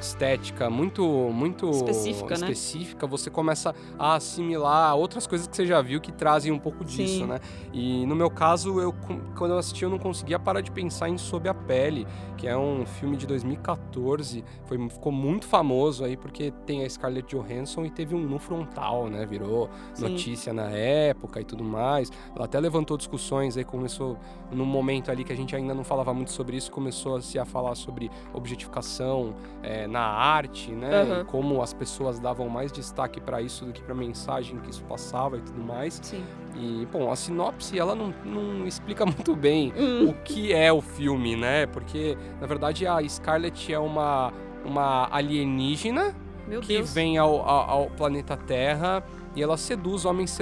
estética 0.00 0.70
muito 0.70 1.04
muito 1.32 1.70
Específica, 1.70 2.36
né? 2.38 2.50
específica, 2.50 3.06
você 3.06 3.30
começa 3.30 3.74
a 3.98 4.14
assimilar 4.14 4.96
outras 4.96 5.26
coisas 5.26 5.46
que 5.46 5.54
você 5.54 5.66
já 5.66 5.80
viu 5.82 6.00
que 6.00 6.10
trazem 6.10 6.50
um 6.50 6.58
pouco 6.58 6.84
disso, 6.84 7.20
Sim. 7.20 7.26
né? 7.26 7.40
E 7.72 8.06
no 8.06 8.16
meu 8.16 8.30
caso, 8.30 8.80
eu 8.80 8.94
quando 9.36 9.52
eu 9.52 9.58
assisti 9.58 9.84
eu 9.84 9.90
não 9.90 9.98
conseguia 9.98 10.38
parar 10.38 10.60
de 10.60 10.70
pensar 10.70 11.08
em 11.08 11.18
Sob 11.18 11.48
a 11.48 11.54
Pele, 11.54 12.06
que 12.36 12.48
é 12.48 12.56
um 12.56 12.86
filme 12.86 13.16
de 13.16 13.26
2014, 13.26 14.44
foi, 14.64 14.88
ficou 14.88 15.12
muito 15.12 15.46
famoso 15.46 16.04
aí 16.04 16.16
porque 16.16 16.50
tem 16.64 16.84
a 16.84 16.88
Scarlett 16.88 17.34
Johansson 17.34 17.84
e 17.84 17.90
teve 17.90 18.14
um 18.14 18.20
no 18.20 18.38
frontal, 18.38 19.08
né? 19.08 19.26
Virou 19.26 19.68
Sim. 19.92 20.08
notícia 20.08 20.52
na 20.52 20.70
época 20.70 21.40
e 21.40 21.44
tudo 21.44 21.62
mais. 21.62 22.10
Ela 22.34 22.46
até 22.46 22.58
levantou 22.58 22.96
discussões 22.96 23.56
aí, 23.56 23.64
começou 23.64 24.16
num 24.50 24.64
momento 24.64 25.10
ali 25.10 25.24
que 25.24 25.32
a 25.32 25.36
gente 25.36 25.54
ainda 25.54 25.74
não 25.74 25.84
falava 25.84 26.12
muito 26.14 26.32
sobre 26.32 26.56
isso, 26.56 26.70
começou 26.70 27.16
a 27.16 27.22
se 27.22 27.38
a 27.38 27.44
falar 27.44 27.74
sobre 27.74 28.10
objetificação 28.32 29.34
é, 29.62 29.86
na 29.90 30.00
arte, 30.00 30.70
né? 30.70 31.20
E 31.20 31.24
como 31.24 31.60
as 31.62 31.72
pessoas 31.74 32.18
davam 32.18 32.48
mais 32.48 32.70
destaque 32.72 33.20
para 33.20 33.42
isso 33.42 33.64
do 33.64 33.72
que 33.72 33.82
para 33.82 33.92
a 33.92 33.96
mensagem 33.96 34.58
que 34.60 34.70
isso 34.70 34.84
passava 34.84 35.36
e 35.36 35.40
tudo 35.40 35.62
mais. 35.62 35.98
Sim. 36.02 36.24
E, 36.56 36.86
bom, 36.92 37.10
a 37.10 37.16
sinopse, 37.16 37.78
ela 37.78 37.94
não, 37.94 38.14
não 38.24 38.66
explica 38.66 39.04
muito 39.06 39.34
bem 39.36 39.72
Hum, 39.76 40.08
o 40.10 40.14
que 40.14 40.52
é 40.52 40.72
o 40.72 40.80
filme, 40.80 41.36
né? 41.36 41.66
Porque, 41.66 42.16
na 42.40 42.46
verdade, 42.46 42.86
a 42.86 43.06
Scarlett 43.08 43.72
é 43.72 43.78
uma, 43.78 44.32
uma 44.64 45.08
alienígena 45.10 46.14
meu 46.46 46.60
que 46.60 46.68
Deus. 46.74 46.92
vem 46.92 47.16
ao, 47.18 47.40
ao, 47.48 47.70
ao 47.70 47.86
planeta 47.90 48.36
Terra 48.36 49.02
e 49.34 49.42
ela 49.42 49.56
seduz 49.56 50.04
homens 50.04 50.36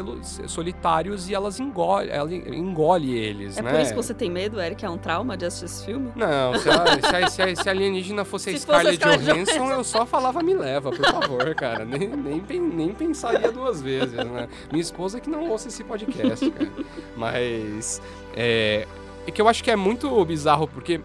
solitários 0.47 1.29
e 1.29 1.35
elas 1.35 1.61
engole, 1.61 2.09
ela 2.11 2.33
engole 2.35 3.15
eles, 3.17 3.59
É 3.59 3.63
né? 3.63 3.71
por 3.71 3.81
isso 3.81 3.91
que 3.91 3.97
você 3.97 4.15
tem 4.15 4.31
medo, 4.31 4.61
Eric? 4.61 4.85
É 4.85 4.89
um 4.89 4.97
trauma 4.97 5.37
de 5.37 5.45
assistir 5.45 5.65
esse 5.67 5.85
filme? 5.85 6.11
Não, 6.17 6.55
se 6.59 6.69
a, 6.71 7.29
se 7.29 7.43
a- 7.43 7.57
se 7.57 7.69
a- 7.69 7.73
alienígena 7.73 8.25
fosse 8.25 8.51
a 8.51 8.53
Se 8.59 8.65
fosse 8.67 8.87
a 8.89 8.93
Scarlett 8.95 9.25
Johansson, 9.25 9.71
eu 9.73 9.85
só 9.85 10.07
falava 10.07 10.43
me 10.43 10.55
leva, 10.55 10.91
por 10.91 11.05
favor, 11.05 11.55
cara. 11.55 11.85
Nem, 11.85 12.09
nem, 12.09 12.43
nem 12.61 12.89
pensaria 12.95 13.53
duas 13.53 13.83
vezes, 13.83 14.15
né? 14.15 14.49
Minha 14.71 14.83
esposa 14.83 15.21
que 15.21 15.29
não 15.29 15.49
ouça 15.51 15.69
esse 15.69 15.85
podcast, 15.85 16.51
cara. 16.51 16.71
Mas 17.17 18.01
é, 18.35 18.87
é 19.27 19.31
que 19.31 19.41
eu 19.43 19.49
acho 19.49 19.63
que 19.63 19.71
é 19.71 19.77
muito 19.77 20.25
bizarro, 20.25 20.67
porque 20.67 20.95
é 20.95 21.01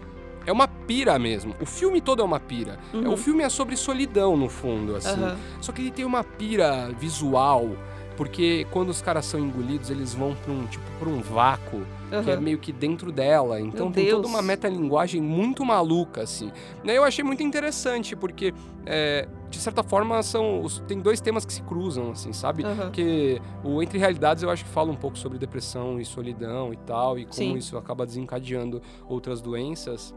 pira 0.86 1.18
mesmo. 1.18 1.54
O 1.60 1.66
filme 1.66 2.00
todo 2.00 2.20
é 2.22 2.24
uma 2.24 2.40
pira. 2.40 2.78
Uhum. 2.92 3.12
O 3.12 3.16
filme 3.16 3.42
é 3.42 3.48
sobre 3.48 3.76
solidão, 3.76 4.36
no 4.36 4.48
fundo, 4.48 4.96
assim. 4.96 5.20
Aham. 5.22 5.36
Só 5.60 5.72
que 5.72 5.82
ele 5.82 5.90
tem 5.90 6.04
uma 6.04 6.22
pira 6.24 6.90
visual, 6.98 7.70
porque 8.16 8.66
quando 8.70 8.90
os 8.90 9.02
caras 9.02 9.24
são 9.24 9.40
engolidos, 9.40 9.90
eles 9.90 10.14
vão 10.14 10.34
pra 10.36 10.52
um, 10.52 10.66
tipo, 10.66 10.84
pra 10.98 11.08
um 11.08 11.20
vácuo 11.20 11.82
que 12.22 12.30
é 12.30 12.36
meio 12.36 12.58
que 12.58 12.70
dentro 12.72 13.10
dela. 13.10 13.60
Então 13.60 13.86
Meu 13.86 13.92
tem 13.94 14.06
toda 14.08 14.22
Deus. 14.22 14.32
uma 14.32 14.40
metalinguagem 14.40 15.20
muito 15.20 15.64
maluca, 15.64 16.22
assim. 16.22 16.52
Daí 16.84 16.94
eu 16.94 17.02
achei 17.02 17.24
muito 17.24 17.42
interessante, 17.42 18.14
porque, 18.14 18.54
é, 18.86 19.26
de 19.50 19.58
certa 19.58 19.82
forma, 19.82 20.22
são 20.22 20.62
os- 20.62 20.78
tem 20.86 21.00
dois 21.00 21.20
temas 21.20 21.44
que 21.44 21.52
se 21.52 21.60
cruzam, 21.62 22.12
assim, 22.12 22.32
sabe? 22.32 22.64
Aham. 22.64 22.76
Porque 22.84 23.42
o 23.64 23.82
Entre 23.82 23.98
Realidades 23.98 24.44
eu 24.44 24.50
acho 24.50 24.64
que 24.64 24.70
fala 24.70 24.92
um 24.92 24.96
pouco 24.96 25.18
sobre 25.18 25.38
depressão 25.38 25.98
e 26.00 26.04
solidão 26.04 26.72
e 26.72 26.76
tal, 26.76 27.18
e 27.18 27.22
como 27.24 27.34
Sim. 27.34 27.56
isso 27.56 27.76
acaba 27.76 28.06
desencadeando 28.06 28.80
outras 29.08 29.40
doenças. 29.40 30.14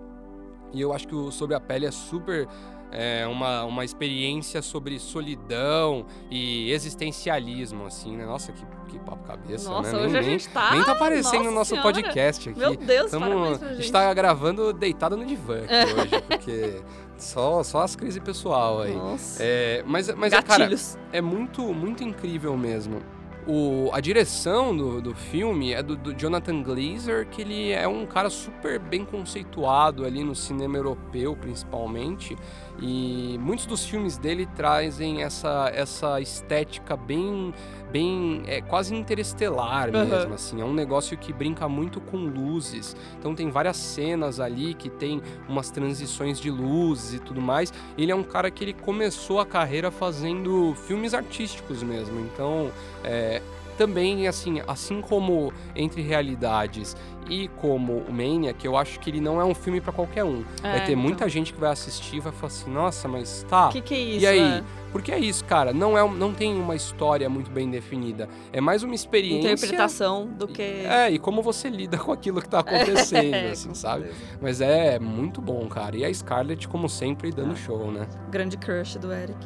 E 0.74 0.82
eu 0.82 0.94
acho 0.94 1.08
que 1.08 1.16
o 1.16 1.32
Sobre 1.32 1.56
a 1.56 1.60
Pele 1.60 1.86
é 1.86 1.92
super 1.92 2.48
é, 2.92 3.28
uma, 3.28 3.64
uma 3.66 3.84
experiência 3.84 4.62
sobre 4.62 5.00
solidão 5.00 6.06
e 6.32 6.72
existencialismo, 6.72 7.86
assim, 7.86 8.16
né? 8.16 8.26
Nossa, 8.26 8.52
que, 8.52 8.66
que 8.90 9.00
papo 9.00 9.24
cabeça, 9.26 9.70
Nossa, 9.70 9.92
né? 9.92 10.04
hoje 10.04 10.14
nem, 10.14 10.20
a 10.20 10.22
gente 10.22 10.50
tá. 10.50 10.72
nem 10.72 10.84
tá 10.84 10.94
aparecendo 10.94 11.46
no 11.46 11.52
nosso 11.52 11.72
Senhora. 11.72 11.94
podcast 11.94 12.50
aqui. 12.50 12.60
Meu 12.60 12.76
Deus, 12.76 13.12
Tamo- 13.12 13.26
parabéns 13.26 13.58
pra 13.58 13.68
a 13.68 13.72
gente. 13.72 13.82
gente 13.82 13.92
tá 13.92 14.14
gravando 14.14 14.74
deitado 14.74 15.18
no 15.18 15.26
divã 15.26 15.60
aqui 15.64 15.94
hoje, 15.94 16.22
porque 16.28 16.82
só, 17.18 17.62
só 17.64 17.82
as 17.82 17.96
crises 17.96 18.22
pessoal 18.24 18.82
aí. 18.82 18.94
Nossa. 18.94 19.44
É, 19.44 19.84
mas, 19.86 20.14
mas 20.16 20.32
é, 20.32 20.42
cara, 20.42 20.70
é 21.12 21.22
muito, 21.22 21.62
muito 21.74 22.04
incrível 22.04 22.56
mesmo. 22.56 23.02
O, 23.48 23.90
a 23.94 24.02
direção 24.02 24.76
do, 24.76 25.02
do 25.02 25.16
filme 25.16 25.72
é 25.72 25.82
do, 25.82 25.96
do 25.96 26.14
Jonathan 26.14 26.62
Glazer, 26.62 27.26
que 27.30 27.42
ele 27.42 27.72
é 27.72 27.88
um 27.88 28.06
cara 28.06 28.30
super 28.30 28.78
bem 28.78 29.06
conceituado 29.06 30.04
ali 30.04 30.22
no 30.22 30.36
cinema 30.36 30.76
europeu, 30.76 31.34
principalmente. 31.34 32.36
E 32.80 33.40
muitos 33.42 33.66
dos 33.66 33.86
filmes 33.86 34.18
dele 34.18 34.48
trazem 34.56 35.24
essa, 35.24 35.72
essa 35.74 36.22
estética 36.22 36.96
bem, 36.96 37.54
bem 37.92 38.44
é, 38.46 38.62
quase 38.62 38.94
interestelar 38.94 39.90
Aham. 39.90 40.06
mesmo, 40.06 40.34
assim. 40.34 40.62
É 40.62 40.66
um 40.66 40.74
negócio 40.74 41.18
que 41.18 41.34
brinca 41.34 41.68
muito 41.68 42.00
com 42.00 42.18
luzes. 42.18 42.96
Então 43.18 43.34
tem 43.34 43.50
várias 43.50 43.78
cenas 43.78 44.40
ali 44.40 44.74
que 44.74 44.90
tem 44.90 45.22
umas 45.50 45.72
transições 45.72 46.40
de 46.40 46.52
luzes 46.52 47.16
e 47.16 47.20
tudo 47.20 47.42
mais. 47.42 47.74
Ele 47.98 48.12
é 48.12 48.16
um 48.16 48.24
cara 48.24 48.52
que 48.52 48.64
ele 48.64 48.74
começou 48.74 49.40
a 49.40 49.46
carreira 49.46 49.90
fazendo 49.90 50.76
filmes 50.86 51.14
artísticos 51.14 51.82
mesmo. 51.82 52.20
Então, 52.20 52.72
é, 53.04 53.42
também, 53.78 54.28
assim, 54.28 54.62
assim 54.68 55.02
como 55.02 55.54
Entre 55.76 56.02
Realidades 56.02 56.96
e 57.30 57.48
como 57.58 57.98
o 58.08 58.12
Mania, 58.14 58.54
que 58.54 58.66
eu 58.68 58.78
acho 58.78 59.00
que 59.00 59.10
ele 59.10 59.20
não 59.20 59.40
é 59.40 59.44
um 59.44 59.54
filme 59.54 59.82
pra 59.82 59.92
qualquer 59.92 60.24
um. 60.24 60.44
vai 60.62 60.78
É, 60.78 60.80
ter 60.82 60.92
então. 60.94 61.04
muita 61.04 61.28
gente 61.30 61.54
que 61.54 61.60
vai 61.60 61.72
assistir 61.72 62.18
e 62.18 62.20
vai 62.22 62.32
falar 62.32 62.48
assim, 62.48 62.72
nossa, 62.72 63.08
mas 63.08 63.46
tá... 63.50 63.68
O 63.68 63.72
que, 63.72 63.82
que 63.82 63.94
é 63.94 64.00
isso? 64.00 64.24
E 64.24 64.28
aí? 64.28 64.40
é? 64.40 64.64
Porque 64.94 65.12
é 65.12 65.20
isso, 65.20 65.44
cara, 65.44 65.74
não, 65.74 65.98
é, 65.98 66.10
não 66.10 66.34
tem 66.34 66.56
uma 66.58 66.74
história 66.74 67.30
muito 67.30 67.52
bem 67.52 67.70
definida. 67.70 68.30
É 68.54 68.62
mais 68.62 68.82
uma 68.82 68.96
experiência... 68.96 69.52
Interpretação 69.52 70.26
do 70.28 70.48
que. 70.48 70.62
É, 70.62 71.12
e 71.12 71.20
como 71.20 71.42
você 71.44 71.70
lida 71.70 71.98
com 71.98 72.12
aquilo 72.14 72.42
que 72.42 72.48
tá 72.48 72.60
acontecendo, 72.60 73.34
É, 73.36 73.52
assim, 73.52 73.74
sabe? 73.74 74.06
certeza. 74.06 74.38
Mas 74.42 74.62
é 74.62 74.98
muito 74.98 75.42
bom, 75.42 75.68
cara. 75.68 75.98
E 75.98 76.06
a 76.06 76.14
Scarlett, 76.14 76.68
como 76.70 76.88
sempre, 76.88 77.32
dando 77.32 77.52
Ah. 77.52 77.56
show, 77.58 77.92
né? 77.92 78.08
Grande 78.32 78.56
crush 78.58 78.98
do 78.98 79.12
Eric. 79.12 79.38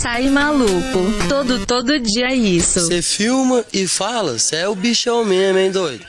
Sai 0.00 0.30
maluco. 0.30 0.98
Todo, 1.28 1.66
todo 1.66 2.00
dia 2.00 2.34
isso. 2.34 2.80
Você 2.80 3.02
filma 3.02 3.62
e 3.70 3.86
fala, 3.86 4.38
você 4.38 4.56
é 4.56 4.66
o 4.66 4.74
bichão 4.74 5.26
mesmo, 5.26 5.58
hein, 5.58 5.70
doido? 5.70 6.06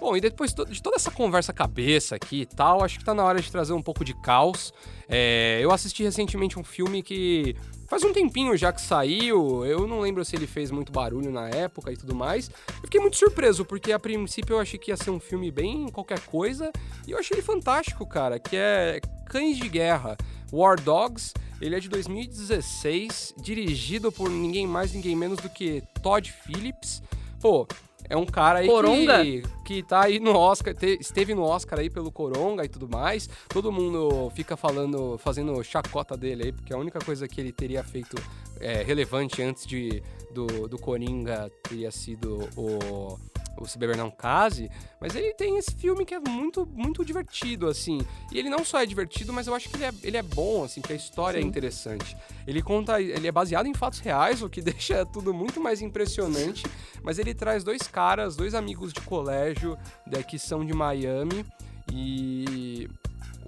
Bom, 0.00 0.16
e 0.16 0.20
depois 0.20 0.54
de 0.54 0.82
toda 0.82 0.96
essa 0.96 1.10
conversa 1.10 1.52
cabeça 1.52 2.16
aqui 2.16 2.40
e 2.40 2.46
tal, 2.46 2.82
acho 2.82 2.98
que 2.98 3.04
tá 3.04 3.12
na 3.12 3.22
hora 3.22 3.38
de 3.38 3.52
trazer 3.52 3.74
um 3.74 3.82
pouco 3.82 4.02
de 4.02 4.14
caos. 4.22 4.72
É, 5.06 5.58
eu 5.60 5.70
assisti 5.70 6.02
recentemente 6.02 6.58
um 6.58 6.64
filme 6.64 7.02
que 7.02 7.54
faz 7.86 8.02
um 8.02 8.14
tempinho 8.14 8.56
já 8.56 8.72
que 8.72 8.80
saiu, 8.80 9.62
eu 9.66 9.86
não 9.86 10.00
lembro 10.00 10.24
se 10.24 10.34
ele 10.34 10.46
fez 10.46 10.70
muito 10.70 10.90
barulho 10.90 11.30
na 11.30 11.50
época 11.50 11.92
e 11.92 11.98
tudo 11.98 12.14
mais. 12.14 12.50
Eu 12.76 12.84
fiquei 12.84 12.98
muito 13.00 13.18
surpreso, 13.18 13.62
porque 13.62 13.92
a 13.92 13.98
princípio 13.98 14.54
eu 14.54 14.60
achei 14.60 14.78
que 14.78 14.90
ia 14.90 14.96
ser 14.96 15.10
um 15.10 15.20
filme 15.20 15.50
bem 15.50 15.90
qualquer 15.90 16.20
coisa, 16.20 16.72
e 17.06 17.10
eu 17.10 17.18
achei 17.18 17.34
ele 17.34 17.42
fantástico, 17.42 18.06
cara, 18.06 18.38
que 18.38 18.56
é 18.56 19.02
Cães 19.26 19.58
de 19.58 19.68
Guerra, 19.68 20.16
War 20.50 20.80
Dogs. 20.80 21.34
Ele 21.60 21.74
é 21.74 21.80
de 21.80 21.88
2016, 21.88 23.34
dirigido 23.38 24.12
por 24.12 24.30
ninguém 24.30 24.66
mais, 24.66 24.92
ninguém 24.92 25.16
menos 25.16 25.38
do 25.38 25.48
que 25.50 25.82
Todd 26.02 26.30
Phillips. 26.30 27.02
Pô, 27.40 27.66
é 28.08 28.16
um 28.16 28.24
cara 28.24 28.60
aí 28.60 28.66
Coronga? 28.68 29.22
que, 29.24 29.42
que 29.64 29.82
tá 29.82 30.04
aí 30.04 30.18
no 30.18 30.34
Oscar, 30.36 30.74
te- 30.74 30.98
esteve 31.00 31.34
no 31.34 31.42
Oscar 31.42 31.78
aí 31.80 31.90
pelo 31.90 32.10
Coronga 32.10 32.64
e 32.64 32.68
tudo 32.68 32.88
mais. 32.88 33.28
Todo 33.48 33.70
mundo 33.72 34.30
fica 34.34 34.56
falando, 34.56 35.18
fazendo 35.18 35.62
chacota 35.62 36.16
dele 36.16 36.44
aí, 36.44 36.52
porque 36.52 36.72
a 36.72 36.78
única 36.78 36.98
coisa 37.00 37.26
que 37.28 37.40
ele 37.40 37.52
teria 37.52 37.82
feito 37.84 38.16
é, 38.60 38.82
relevante 38.82 39.42
antes 39.42 39.66
de, 39.66 40.02
do, 40.32 40.68
do 40.68 40.78
Coringa 40.78 41.50
teria 41.68 41.90
sido 41.90 42.48
o, 42.56 43.18
o 43.60 43.66
Se 43.66 43.78
Beber 43.78 43.96
Não 43.96 44.10
Case. 44.10 44.70
Mas 45.00 45.14
ele 45.14 45.34
tem 45.34 45.56
esse 45.58 45.74
filme 45.74 46.04
que 46.04 46.14
é 46.14 46.20
muito, 46.20 46.66
muito 46.66 47.04
divertido, 47.04 47.68
assim. 47.68 48.00
E 48.32 48.38
ele 48.38 48.48
não 48.48 48.64
só 48.64 48.80
é 48.80 48.86
divertido, 48.86 49.32
mas 49.32 49.46
eu 49.46 49.54
acho 49.54 49.68
que 49.68 49.76
ele 49.76 49.84
é, 49.84 49.92
ele 50.02 50.16
é 50.16 50.22
bom, 50.22 50.64
assim, 50.64 50.80
que 50.80 50.92
a 50.92 50.96
história 50.96 51.38
é 51.38 51.42
Sim. 51.42 51.48
interessante. 51.48 52.16
Ele 52.46 52.62
conta, 52.62 53.00
ele 53.00 53.26
é 53.26 53.32
baseado 53.32 53.66
em 53.66 53.74
fatos 53.74 54.00
reais, 54.00 54.42
o 54.42 54.48
que 54.48 54.60
deixa 54.62 55.04
tudo 55.06 55.32
muito 55.32 55.60
mais 55.60 55.82
impressionante. 55.82 56.64
Mas 57.02 57.18
ele 57.18 57.34
traz 57.34 57.62
dois 57.62 57.82
caras, 57.82 58.36
dois 58.36 58.54
amigos 58.54 58.92
de 58.92 59.00
colégio 59.00 59.78
né, 60.06 60.22
que 60.22 60.38
são 60.38 60.64
de 60.64 60.72
Miami 60.72 61.44
e 61.92 62.88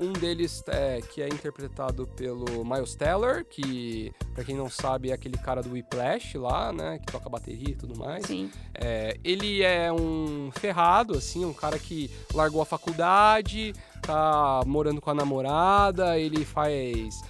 um 0.01 0.13
deles 0.13 0.65
é, 0.67 1.01
que 1.03 1.21
é 1.21 1.29
interpretado 1.29 2.07
pelo 2.07 2.65
Miles 2.65 2.95
Teller, 2.95 3.45
que 3.45 4.13
pra 4.35 4.43
quem 4.43 4.57
não 4.57 4.71
sabe 4.71 5.11
é 5.11 5.13
aquele 5.13 5.37
cara 5.37 5.63
do 5.63 5.73
Whiplash 5.73 6.39
lá, 6.39 6.73
né, 6.73 6.99
que 6.99 7.13
toca 7.13 7.29
bateria 7.29 7.71
e 7.71 7.77
tudo 7.77 7.97
mais. 7.99 8.25
Sim. 8.25 8.51
É, 8.75 9.19
ele 9.23 9.63
é 9.63 9.93
um 9.93 10.51
ferrado, 10.53 11.17
assim, 11.17 11.45
um 11.45 11.53
cara 11.53 11.79
que 11.79 12.11
largou 12.33 12.63
a 12.63 12.67
faculdade, 12.67 13.75
tá 14.01 14.63
morando 14.67 15.01
com 15.01 15.11
a 15.11 15.15
namorada, 15.15 16.19
ele 16.19 16.45
faz, 16.47 17.21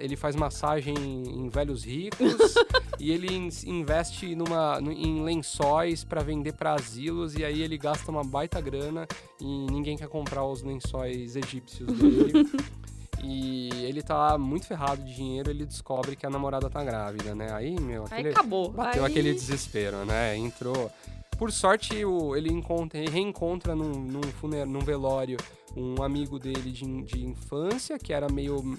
ele 0.00 0.16
faz 0.16 0.34
massagem 0.36 0.94
em 0.96 1.48
velhos 1.48 1.84
ricos 1.84 2.54
e 2.98 3.10
ele 3.10 3.32
in- 3.34 3.48
investe 3.66 4.34
numa, 4.34 4.78
em 4.82 5.22
lençóis 5.22 6.04
para 6.04 6.22
vender 6.22 6.52
para 6.52 6.74
asilos 6.74 7.34
e 7.34 7.44
aí 7.44 7.62
ele 7.62 7.78
gasta 7.78 8.10
uma 8.10 8.24
baita 8.24 8.60
grana 8.60 9.06
e 9.40 9.44
ninguém 9.70 9.96
quer 9.96 10.08
comprar 10.08 10.44
os 10.44 10.62
lençóis 10.62 11.36
egípcios 11.36 11.88
dele. 11.92 12.48
E 13.20 13.68
ele 13.84 14.00
tá 14.00 14.38
muito 14.38 14.64
ferrado 14.66 15.02
de 15.02 15.12
dinheiro, 15.12 15.50
ele 15.50 15.66
descobre 15.66 16.14
que 16.14 16.24
a 16.24 16.30
namorada 16.30 16.70
tá 16.70 16.84
grávida, 16.84 17.34
né? 17.34 17.52
Aí, 17.52 17.78
meu, 17.80 18.04
Aí 18.04 18.20
aquele, 18.20 18.28
acabou. 18.28 18.70
Bateu 18.70 19.04
Aí- 19.04 19.10
aquele 19.10 19.34
desespero, 19.34 20.04
né? 20.04 20.36
Entrou. 20.36 20.88
Por 21.36 21.50
sorte, 21.50 22.04
o- 22.04 22.36
ele, 22.36 22.48
encontra, 22.48 22.96
ele 22.96 23.10
reencontra 23.10 23.74
num, 23.74 23.90
num, 23.92 24.22
funer, 24.22 24.64
num 24.64 24.78
velório 24.78 25.36
um 25.76 26.00
amigo 26.00 26.38
dele 26.38 26.70
de, 26.70 27.02
de 27.02 27.24
infância, 27.26 27.98
que 27.98 28.12
era 28.12 28.28
meio 28.28 28.78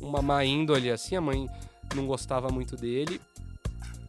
uma 0.00 0.22
má 0.22 0.44
índole, 0.44 0.90
assim, 0.90 1.16
a 1.16 1.20
mãe 1.20 1.48
não 1.94 2.06
gostava 2.06 2.48
muito 2.48 2.76
dele. 2.76 3.20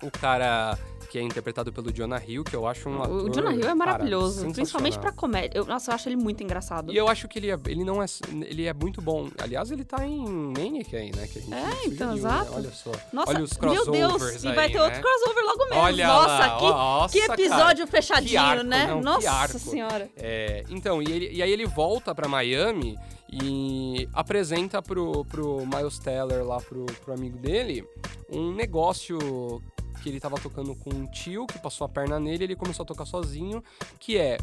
O 0.01 0.09
cara 0.09 0.77
que 1.09 1.17
é 1.17 1.21
interpretado 1.23 1.73
pelo 1.73 1.91
Jonah 1.91 2.21
Hill, 2.25 2.43
que 2.43 2.55
eu 2.55 2.67
acho 2.67 2.87
um 2.87 3.01
ator... 3.01 3.23
O 3.25 3.29
Jonah 3.29 3.51
Hill 3.51 3.59
é 3.61 3.63
cara, 3.63 3.75
maravilhoso, 3.75 4.41
principalmente 4.51 4.93
sensacional. 4.93 5.01
pra 5.01 5.11
comédia. 5.11 5.57
Eu, 5.57 5.65
nossa, 5.65 5.89
eu 5.91 5.95
acho 5.95 6.07
ele 6.09 6.15
muito 6.17 6.43
engraçado. 6.43 6.91
E 6.93 6.97
eu 6.97 7.07
acho 7.07 7.27
que 7.27 7.39
ele, 7.39 7.49
é, 7.49 7.57
ele 7.67 7.83
não 7.83 8.01
é. 8.01 8.05
Ele 8.45 8.65
é 8.67 8.73
muito 8.73 9.01
bom. 9.01 9.27
Aliás, 9.41 9.71
ele 9.71 9.83
tá 9.83 10.05
em 10.05 10.23
Maniac 10.27 10.95
aí, 10.95 11.11
né? 11.15 11.27
Que 11.27 11.39
a 11.39 11.41
gente 11.41 11.53
É, 11.53 11.87
então, 11.87 12.09
né? 12.11 12.15
exato. 12.17 12.53
Olha 12.53 12.71
só. 12.71 12.91
Nossa, 13.11 13.31
Olha 13.31 13.43
os 13.43 13.57
meu 13.57 13.91
Deus! 13.91 14.11
crossovers 14.13 14.43
E 14.43 14.53
vai 14.53 14.65
aí, 14.67 14.71
ter 14.71 14.77
né? 14.77 14.83
outro 14.85 15.01
crossover 15.01 15.43
logo 15.45 15.65
mesmo. 15.65 15.81
Olha 15.83 16.07
Nossa, 16.07 16.27
lá, 16.27 16.57
que, 16.59 16.65
nossa, 16.69 17.13
que 17.19 17.27
cara. 17.27 17.41
episódio 17.41 17.87
fechadinho, 17.87 18.29
Que 18.29 18.37
arco, 18.37 18.63
né? 18.63 18.87
não, 18.87 19.01
Nossa 19.01 19.57
senhora. 19.59 20.09
É, 20.15 20.63
então, 20.69 21.01
e, 21.01 21.11
ele- 21.11 21.31
e 21.33 21.41
aí 21.41 21.51
ele 21.51 21.65
volta 21.65 22.13
pra 22.13 22.27
Miami 22.27 22.97
e 23.31 24.07
apresenta 24.13 24.81
pro, 24.81 25.25
pro 25.25 25.65
Miles 25.65 25.97
Teller, 25.99 26.43
lá 26.45 26.59
pro, 26.59 26.85
pro 26.85 27.13
amigo 27.13 27.37
dele, 27.37 27.83
um 28.31 28.51
negócio 28.53 29.61
que 30.01 30.09
ele 30.09 30.19
tava 30.19 30.37
tocando 30.39 30.75
com 30.75 30.89
um 30.89 31.05
tio 31.05 31.45
que 31.45 31.59
passou 31.59 31.85
a 31.85 31.89
perna 31.89 32.19
nele, 32.19 32.43
ele 32.43 32.55
começou 32.55 32.83
a 32.83 32.87
tocar 32.87 33.05
sozinho, 33.05 33.63
que 33.99 34.17
é 34.17 34.37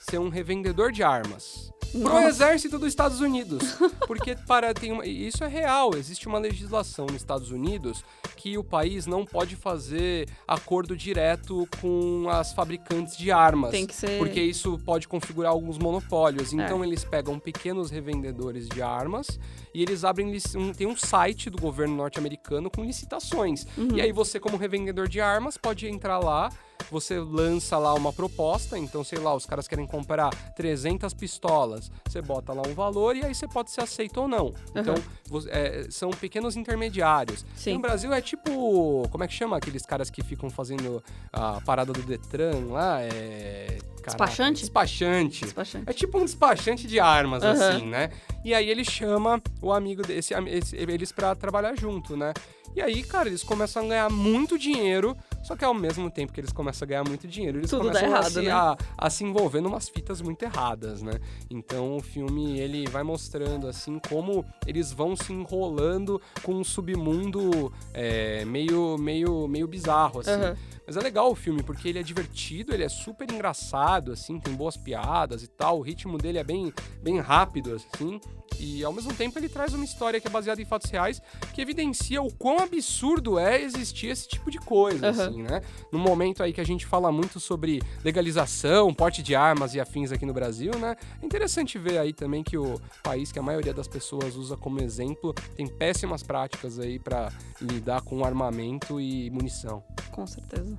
ser 0.00 0.18
um 0.18 0.28
revendedor 0.28 0.90
de 0.90 1.02
armas 1.02 1.70
pro 1.90 2.00
Nossa. 2.00 2.28
exército 2.28 2.78
dos 2.78 2.88
Estados 2.88 3.20
Unidos. 3.20 3.62
Porque 4.06 4.36
para 4.46 4.72
tem 4.72 4.92
uma, 4.92 5.06
isso 5.06 5.42
é 5.44 5.48
real, 5.48 5.90
existe 5.94 6.26
uma 6.26 6.38
legislação 6.38 7.06
nos 7.06 7.16
Estados 7.16 7.50
Unidos 7.50 8.04
que 8.36 8.56
o 8.56 8.64
país 8.64 9.06
não 9.06 9.24
pode 9.24 9.56
fazer 9.56 10.28
acordo 10.46 10.96
direto 10.96 11.68
com 11.80 12.26
as 12.30 12.52
fabricantes 12.52 13.16
de 13.16 13.30
armas. 13.30 13.70
Tem 13.70 13.86
que 13.86 13.94
ser. 13.94 14.18
Porque 14.18 14.40
isso 14.40 14.78
pode 14.84 15.06
configurar 15.06 15.52
alguns 15.52 15.78
monopólios. 15.78 16.52
Então 16.52 16.84
eles 16.84 17.04
pegam 17.04 17.38
pequenos 17.38 17.90
revendedores 17.90 18.68
de 18.68 18.80
armas 18.80 19.38
e 19.74 19.82
eles 19.82 20.04
abrem 20.04 20.32
um, 20.56 20.72
tem 20.72 20.86
um 20.86 20.96
site 20.96 21.50
do 21.50 21.58
governo 21.58 21.94
norte-americano 21.96 22.70
com 22.70 22.84
licitações. 22.84 23.66
Uhum. 23.76 23.96
E 23.96 24.00
aí 24.00 24.12
você 24.12 24.40
como 24.40 24.56
revendedor 24.56 25.08
de 25.08 25.20
armas 25.20 25.56
pode 25.56 25.86
entrar 25.86 26.18
lá, 26.18 26.50
você 26.90 27.18
lança 27.18 27.78
lá 27.78 27.94
uma 27.94 28.12
proposta, 28.12 28.76
então 28.78 29.02
sei 29.04 29.18
lá, 29.18 29.34
os 29.34 29.46
caras 29.46 29.68
querem 29.68 29.86
comprar 29.86 30.30
300 30.54 31.14
pistolas, 31.14 31.90
você 32.08 32.20
bota 32.20 32.52
lá 32.52 32.62
um 32.66 32.74
valor 32.74 33.16
e 33.16 33.24
aí 33.24 33.34
você 33.34 33.46
pode 33.46 33.70
ser 33.70 33.82
aceito 33.82 34.20
ou 34.20 34.28
não. 34.28 34.52
Então 34.74 34.94
vo- 35.28 35.48
é, 35.48 35.86
são 35.90 36.10
pequenos 36.10 36.56
intermediários. 36.56 37.44
Sim. 37.54 37.74
No 37.74 37.80
Brasil 37.80 38.12
é 38.12 38.20
tipo, 38.20 39.08
como 39.10 39.24
é 39.24 39.28
que 39.28 39.34
chama 39.34 39.56
aqueles 39.56 39.84
caras 39.86 40.10
que 40.10 40.22
ficam 40.22 40.50
fazendo 40.50 41.02
a 41.32 41.60
parada 41.60 41.92
do 41.92 42.02
Detran 42.02 42.66
lá? 42.70 43.00
É. 43.02 43.78
caraca, 44.02 44.06
Despachante? 44.06 44.60
Despachante. 44.60 45.44
Despachante. 45.44 45.84
É 45.88 45.92
tipo 45.92 46.18
um 46.18 46.24
despachante 46.24 46.86
de 46.86 46.98
armas, 46.98 47.42
Aham. 47.42 47.52
assim, 47.76 47.86
né? 47.86 48.10
E 48.44 48.54
aí 48.54 48.68
ele 48.68 48.84
chama 48.84 49.40
o 49.62 49.72
amigo 49.72 50.02
desse, 50.02 50.32
esse- 50.34 50.76
eles 50.76 51.12
pra 51.12 51.34
trabalhar 51.34 51.74
junto, 51.78 52.16
né? 52.16 52.32
E 52.74 52.80
aí, 52.80 53.02
cara, 53.02 53.28
eles 53.28 53.42
começam 53.42 53.84
a 53.84 53.88
ganhar 53.88 54.10
muito 54.10 54.56
dinheiro, 54.56 55.16
só 55.42 55.56
que 55.56 55.64
ao 55.64 55.74
mesmo 55.74 56.10
tempo 56.10 56.32
que 56.32 56.40
eles 56.40 56.52
começam 56.52 56.86
a 56.86 56.88
ganhar 56.88 57.04
muito 57.06 57.26
dinheiro, 57.26 57.58
eles 57.58 57.70
Tudo 57.70 57.86
começam 57.86 58.04
a, 58.04 58.10
errado, 58.10 58.30
se, 58.30 58.42
né? 58.42 58.50
a, 58.50 58.76
a 58.96 59.10
se 59.10 59.24
envolver 59.24 59.60
numas 59.60 59.88
fitas 59.88 60.20
muito 60.20 60.42
erradas, 60.42 61.02
né? 61.02 61.12
Então 61.50 61.96
o 61.96 62.00
filme, 62.00 62.58
ele 62.58 62.86
vai 62.88 63.02
mostrando, 63.02 63.66
assim, 63.66 63.98
como 64.08 64.44
eles 64.66 64.92
vão 64.92 65.16
se 65.16 65.32
enrolando 65.32 66.20
com 66.42 66.54
um 66.54 66.64
submundo 66.64 67.72
é, 67.94 68.44
meio, 68.44 68.96
meio, 68.98 69.48
meio 69.48 69.66
bizarro, 69.66 70.20
assim. 70.20 70.30
Aham. 70.30 70.56
Mas 70.90 70.96
é 70.96 71.00
legal 71.02 71.30
o 71.30 71.36
filme, 71.36 71.62
porque 71.62 71.88
ele 71.88 72.00
é 72.00 72.02
divertido, 72.02 72.74
ele 72.74 72.82
é 72.82 72.88
super 72.88 73.30
engraçado, 73.30 74.10
assim, 74.10 74.40
tem 74.40 74.52
boas 74.52 74.76
piadas 74.76 75.40
e 75.40 75.46
tal. 75.46 75.78
O 75.78 75.82
ritmo 75.82 76.18
dele 76.18 76.38
é 76.38 76.42
bem, 76.42 76.74
bem 77.00 77.20
rápido, 77.20 77.76
assim. 77.76 78.20
E 78.58 78.82
ao 78.84 78.92
mesmo 78.92 79.14
tempo 79.14 79.38
ele 79.38 79.48
traz 79.48 79.72
uma 79.72 79.84
história 79.84 80.20
que 80.20 80.26
é 80.26 80.30
baseada 80.30 80.60
em 80.60 80.64
fatos 80.64 80.90
reais, 80.90 81.22
que 81.54 81.62
evidencia 81.62 82.20
o 82.20 82.30
quão 82.34 82.58
absurdo 82.58 83.38
é 83.38 83.62
existir 83.62 84.08
esse 84.08 84.26
tipo 84.26 84.50
de 84.50 84.58
coisa, 84.58 85.08
Aham. 85.08 85.28
assim, 85.28 85.42
né? 85.42 85.62
No 85.92 85.98
momento 85.98 86.42
aí 86.42 86.52
que 86.52 86.60
a 86.60 86.66
gente 86.66 86.84
fala 86.84 87.12
muito 87.12 87.38
sobre 87.38 87.80
legalização, 88.04 88.92
porte 88.92 89.22
de 89.22 89.34
armas 89.36 89.76
e 89.76 89.80
afins 89.80 90.10
aqui 90.10 90.26
no 90.26 90.34
Brasil, 90.34 90.76
né? 90.76 90.96
É 91.22 91.24
interessante 91.24 91.78
ver 91.78 91.98
aí 91.98 92.12
também 92.12 92.42
que 92.42 92.58
o 92.58 92.80
país 93.00 93.30
que 93.30 93.38
a 93.38 93.42
maioria 93.42 93.72
das 93.72 93.86
pessoas 93.86 94.34
usa 94.34 94.56
como 94.56 94.82
exemplo 94.82 95.32
tem 95.54 95.68
péssimas 95.68 96.24
práticas 96.24 96.80
aí 96.80 96.98
pra 96.98 97.32
lidar 97.60 98.02
com 98.02 98.24
armamento 98.24 99.00
e 99.00 99.30
munição. 99.30 99.82
Com 100.10 100.26
certeza. 100.26 100.76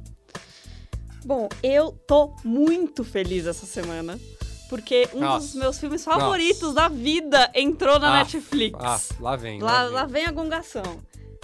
Bom, 1.26 1.48
eu 1.62 1.92
tô 2.08 2.34
muito 2.44 3.04
feliz 3.04 3.46
essa 3.46 3.66
semana. 3.66 4.20
Porque 4.70 5.10
um 5.14 5.20
Nossa. 5.20 5.48
dos 5.48 5.56
meus 5.56 5.78
filmes 5.80 6.02
favoritos 6.04 6.74
da 6.74 6.88
vida 6.88 7.52
entrou 7.54 8.00
na 8.00 8.14
Ah, 8.14 8.18
Netflix. 8.20 8.78
Ah, 8.82 9.00
lá 9.20 9.36
vem. 9.36 9.60
lá, 9.62 9.84
vem. 9.84 9.94
lá 9.94 10.06
vem 10.06 10.26
a 10.26 10.32
gongação. 10.32 10.84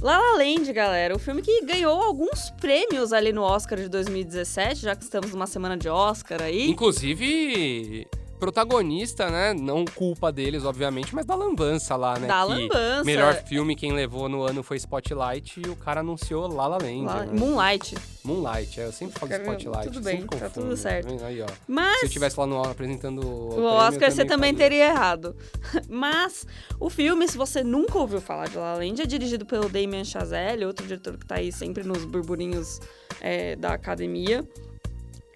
La 0.02 0.18
La 0.18 0.38
Land, 0.38 0.72
galera, 0.72 1.13
o 1.16 1.20
filme 1.20 1.42
que 1.42 1.66
ganhou 1.66 2.02
alguns 2.02 2.50
prêmios 2.52 3.12
ali 3.12 3.34
no 3.34 3.42
Oscar 3.42 3.80
de 3.80 3.90
2017, 3.90 4.82
já 4.84 4.96
que 4.96 5.04
estamos 5.04 5.32
numa 5.32 5.48
semana 5.48 5.76
de 5.76 5.90
Oscar 5.90 6.42
aí. 6.42 6.70
Inclusive, 6.70 8.08
protagonista, 8.39 9.30
né? 9.30 9.54
Não 9.54 9.84
culpa 9.86 10.32
deles, 10.32 10.63
obviamente, 10.63 11.13
mas 11.13 11.26
da 11.26 11.36
lambança 11.36 11.95
lá, 11.95 12.17
né? 12.19 12.28
Da 12.28 12.43
que 12.45 12.50
lambança. 12.54 13.04
Melhor 13.04 13.36
filme 13.43 13.76
quem 13.76 13.91
levou 13.93 14.30
no 14.30 14.43
ano 14.43 14.63
foi 14.63 14.78
Spotlight 14.78 15.62
e 15.65 15.69
o 15.69 15.76
cara 15.76 16.00
anunciou 16.02 16.47
La 16.47 16.67
La 16.67 16.78
Land. 16.78 17.06
La- 17.06 17.26
né? 17.26 17.32
Moonlight. 17.39 17.95
Moonlight, 18.23 18.80
é, 18.82 18.86
eu 18.86 18.91
sempre 18.91 19.19
falo 19.19 19.32
Spotlight. 19.32 19.88
tudo 19.88 20.02
bem, 20.02 20.19
sempre 20.21 20.38
tá 20.38 20.45
confundo, 20.47 20.67
tudo 20.67 20.78
certo. 20.78 21.08
vendo? 21.08 21.23
Aí, 21.23 21.41
ó. 21.41 21.45
Mas 21.67 21.97
Se 22.00 22.06
eu 22.06 22.08
estivesse 22.08 22.39
lá 22.39 22.45
no 22.45 22.62
apresentando 22.63 23.26
o, 23.26 23.45
o 23.47 23.50
prêmio, 23.54 23.69
Oscar 23.69 24.12
você 24.12 24.26
também 24.26 24.54
faria. 24.54 24.69
teria 24.69 24.86
errado. 24.89 25.36
Mas 25.89 26.45
o 26.80 26.89
filme, 26.89 27.28
se 27.28 27.38
você 27.38 27.63
nunca 27.63 27.97
ouviu 27.97 28.19
falar 28.21 28.47
de 28.50 28.58
La 28.58 28.73
La 28.73 28.80
Land, 28.80 29.02
é 29.02 29.06
dirigido 29.06 29.45
pelo 29.45 29.69
Damien 29.69 30.04
Chazelle, 30.04 30.65
outro 30.65 30.86
diretor 30.86 31.17
que 31.17 31.26
tá 31.26 31.36
aí 31.36 31.52
sempre 31.52 31.84
nos 31.84 32.04
burburinhos 32.06 32.80
é, 33.21 33.56
da 33.56 33.73
academia. 33.73 34.45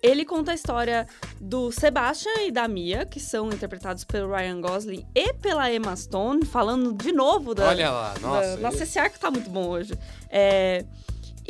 Ele 0.01 0.25
conta 0.25 0.51
a 0.51 0.55
história 0.55 1.07
do 1.39 1.71
Sebastian 1.71 2.45
e 2.47 2.51
da 2.51 2.67
Mia, 2.67 3.05
que 3.05 3.19
são 3.19 3.49
interpretados 3.49 4.03
pelo 4.03 4.33
Ryan 4.33 4.59
Gosling 4.59 5.05
e 5.13 5.33
pela 5.33 5.71
Emma 5.71 5.95
Stone, 5.95 6.45
falando 6.45 6.93
de 6.93 7.11
novo 7.11 7.53
da. 7.53 7.67
Olha 7.67 7.89
lá, 7.91 8.13
nossa. 8.21 8.55
Da, 8.55 8.57
nossa, 8.57 8.83
esse 8.83 8.97
arco 8.97 9.19
tá 9.19 9.29
muito 9.29 9.49
bom 9.49 9.67
hoje. 9.67 9.93
É, 10.29 10.85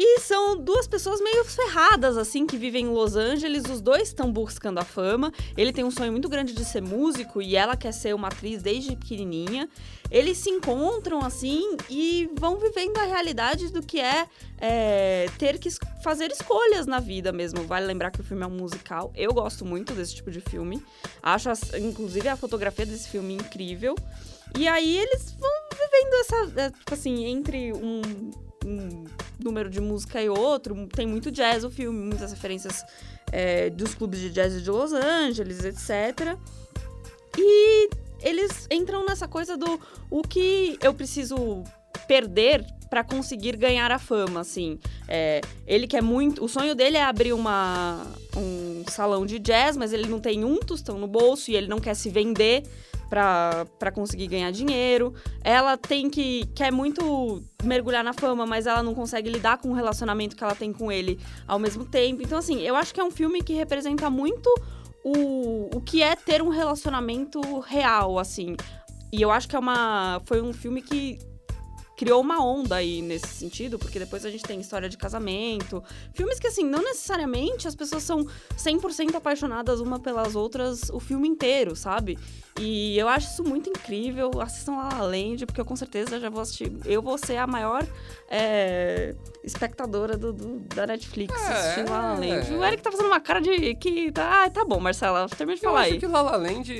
e 0.03 0.19
são 0.19 0.57
duas 0.57 0.87
pessoas 0.87 1.21
meio 1.21 1.45
ferradas, 1.45 2.17
assim, 2.17 2.47
que 2.47 2.57
vivem 2.57 2.85
em 2.85 2.89
Los 2.89 3.15
Angeles. 3.15 3.65
Os 3.65 3.81
dois 3.81 4.07
estão 4.07 4.31
buscando 4.31 4.79
a 4.79 4.83
fama. 4.83 5.31
Ele 5.55 5.71
tem 5.71 5.83
um 5.83 5.91
sonho 5.91 6.11
muito 6.11 6.27
grande 6.27 6.53
de 6.53 6.65
ser 6.65 6.81
músico 6.81 7.39
e 7.39 7.55
ela 7.55 7.77
quer 7.77 7.91
ser 7.91 8.15
uma 8.15 8.29
atriz 8.29 8.63
desde 8.63 8.95
pequenininha. 8.95 9.69
Eles 10.09 10.39
se 10.39 10.49
encontram, 10.49 11.19
assim, 11.19 11.77
e 11.87 12.27
vão 12.33 12.57
vivendo 12.57 12.97
a 12.97 13.03
realidade 13.03 13.71
do 13.71 13.79
que 13.79 13.99
é, 13.99 14.25
é 14.57 15.27
ter 15.37 15.59
que 15.59 15.69
fazer 16.03 16.31
escolhas 16.31 16.87
na 16.87 16.99
vida 16.99 17.31
mesmo. 17.31 17.63
Vale 17.67 17.85
lembrar 17.85 18.09
que 18.09 18.21
o 18.21 18.23
filme 18.23 18.41
é 18.41 18.47
um 18.47 18.57
musical. 18.57 19.13
Eu 19.15 19.31
gosto 19.31 19.63
muito 19.63 19.93
desse 19.93 20.15
tipo 20.15 20.31
de 20.31 20.41
filme. 20.41 20.83
Acho, 21.21 21.49
inclusive, 21.79 22.27
a 22.27 22.35
fotografia 22.35 22.87
desse 22.87 23.07
filme 23.07 23.35
incrível. 23.35 23.93
E 24.57 24.67
aí 24.67 24.97
eles 24.97 25.31
vão 25.39 25.51
vivendo 25.71 26.13
essa, 26.21 26.59
é, 26.59 26.69
tipo 26.71 26.91
assim, 26.95 27.25
entre 27.25 27.71
um 27.73 28.01
um 28.65 29.05
número 29.39 29.69
de 29.69 29.79
música 29.79 30.21
e 30.21 30.29
outro. 30.29 30.87
Tem 30.87 31.05
muito 31.05 31.31
jazz 31.31 31.63
o 31.63 31.69
filme, 31.69 31.99
muitas 31.99 32.31
referências 32.31 32.83
é, 33.31 33.69
dos 33.69 33.93
clubes 33.93 34.19
de 34.19 34.29
jazz 34.29 34.61
de 34.61 34.69
Los 34.69 34.93
Angeles, 34.93 35.63
etc. 35.63 36.37
E 37.37 37.89
eles 38.21 38.67
entram 38.69 39.05
nessa 39.05 39.27
coisa 39.27 39.57
do 39.57 39.79
o 40.09 40.21
que 40.21 40.77
eu 40.81 40.93
preciso 40.93 41.63
perder 42.07 42.65
para 42.89 43.03
conseguir 43.05 43.55
ganhar 43.55 43.89
a 43.89 43.97
fama, 43.97 44.41
assim. 44.41 44.77
É, 45.07 45.39
ele 45.65 45.87
quer 45.87 46.01
muito. 46.01 46.43
O 46.43 46.49
sonho 46.49 46.75
dele 46.75 46.97
é 46.97 47.03
abrir 47.03 47.31
uma, 47.31 48.05
um 48.35 48.83
salão 48.89 49.25
de 49.25 49.39
jazz, 49.39 49.77
mas 49.77 49.93
ele 49.93 50.07
não 50.07 50.19
tem 50.19 50.43
um 50.43 50.57
tostão 50.57 50.99
no 50.99 51.07
bolso 51.07 51.49
e 51.49 51.55
ele 51.55 51.67
não 51.67 51.79
quer 51.79 51.95
se 51.95 52.09
vender 52.09 52.63
para 53.11 53.91
conseguir 53.93 54.27
ganhar 54.27 54.49
dinheiro. 54.51 55.13
Ela 55.43 55.75
tem 55.75 56.09
que 56.09 56.45
quer 56.55 56.71
muito 56.71 57.43
mergulhar 57.61 58.05
na 58.05 58.13
fama, 58.13 58.45
mas 58.45 58.65
ela 58.65 58.81
não 58.81 58.95
consegue 58.95 59.29
lidar 59.29 59.57
com 59.57 59.69
o 59.69 59.73
relacionamento 59.73 60.33
que 60.33 60.43
ela 60.43 60.55
tem 60.55 60.71
com 60.71 60.89
ele 60.89 61.19
ao 61.45 61.59
mesmo 61.59 61.83
tempo. 61.83 62.21
Então 62.21 62.37
assim, 62.37 62.61
eu 62.61 62.73
acho 62.73 62.93
que 62.93 63.01
é 63.01 63.03
um 63.03 63.11
filme 63.11 63.43
que 63.43 63.53
representa 63.53 64.09
muito 64.09 64.49
o, 65.03 65.75
o 65.75 65.81
que 65.81 66.01
é 66.01 66.15
ter 66.15 66.41
um 66.41 66.47
relacionamento 66.47 67.41
real, 67.59 68.17
assim. 68.17 68.55
E 69.11 69.21
eu 69.21 69.29
acho 69.29 69.49
que 69.49 69.57
é 69.57 69.59
uma 69.59 70.21
foi 70.25 70.41
um 70.41 70.53
filme 70.53 70.81
que 70.81 71.19
criou 72.01 72.19
uma 72.19 72.43
onda 72.43 72.77
aí 72.77 72.99
nesse 72.99 73.27
sentido, 73.27 73.77
porque 73.77 73.99
depois 73.99 74.25
a 74.25 74.31
gente 74.31 74.43
tem 74.43 74.59
história 74.59 74.89
de 74.89 74.97
casamento, 74.97 75.83
filmes 76.15 76.39
que 76.39 76.47
assim, 76.47 76.63
não 76.63 76.81
necessariamente 76.81 77.67
as 77.67 77.75
pessoas 77.75 78.01
são 78.01 78.25
100% 78.57 79.13
apaixonadas 79.13 79.79
uma 79.79 79.99
pelas 79.99 80.35
outras 80.35 80.89
o 80.89 80.99
filme 80.99 81.27
inteiro, 81.27 81.75
sabe? 81.75 82.17
E 82.59 82.97
eu 82.97 83.07
acho 83.07 83.31
isso 83.31 83.43
muito 83.43 83.69
incrível. 83.69 84.29
Assistam 84.41 84.73
La 84.73 85.01
Land, 85.01 85.45
porque 85.45 85.61
eu 85.61 85.65
com 85.65 85.75
certeza 85.75 86.19
já 86.19 86.29
vou 86.29 86.41
assistir. 86.41 86.71
Eu 86.85 87.01
vou 87.01 87.17
ser 87.17 87.37
a 87.37 87.47
maior 87.47 87.85
é, 88.29 89.15
espectadora 89.43 90.17
do, 90.17 90.33
do, 90.33 90.59
da 90.75 90.85
Netflix 90.85 91.33
é, 91.33 91.47
assistindo 91.47 91.89
La 91.89 92.01
La 92.01 92.13
Land. 92.13 92.53
É. 92.53 92.57
O 92.57 92.63
Eric 92.63 92.83
tá 92.83 92.91
fazendo 92.91 93.07
uma 93.07 93.19
cara 93.19 93.41
de 93.41 93.75
que 93.75 94.11
tá, 94.11 94.43
ah, 94.43 94.49
tá 94.49 94.65
bom, 94.65 94.79
Marcela, 94.79 95.27
termina 95.29 95.57
de 95.57 95.65
eu 95.65 95.69
falar 95.69 95.81
aí. 95.81 95.91
Eu 95.91 95.97
acho 95.97 95.99
que 96.05 96.11
La 96.11 96.21
La 96.21 96.35
Land 96.35 96.73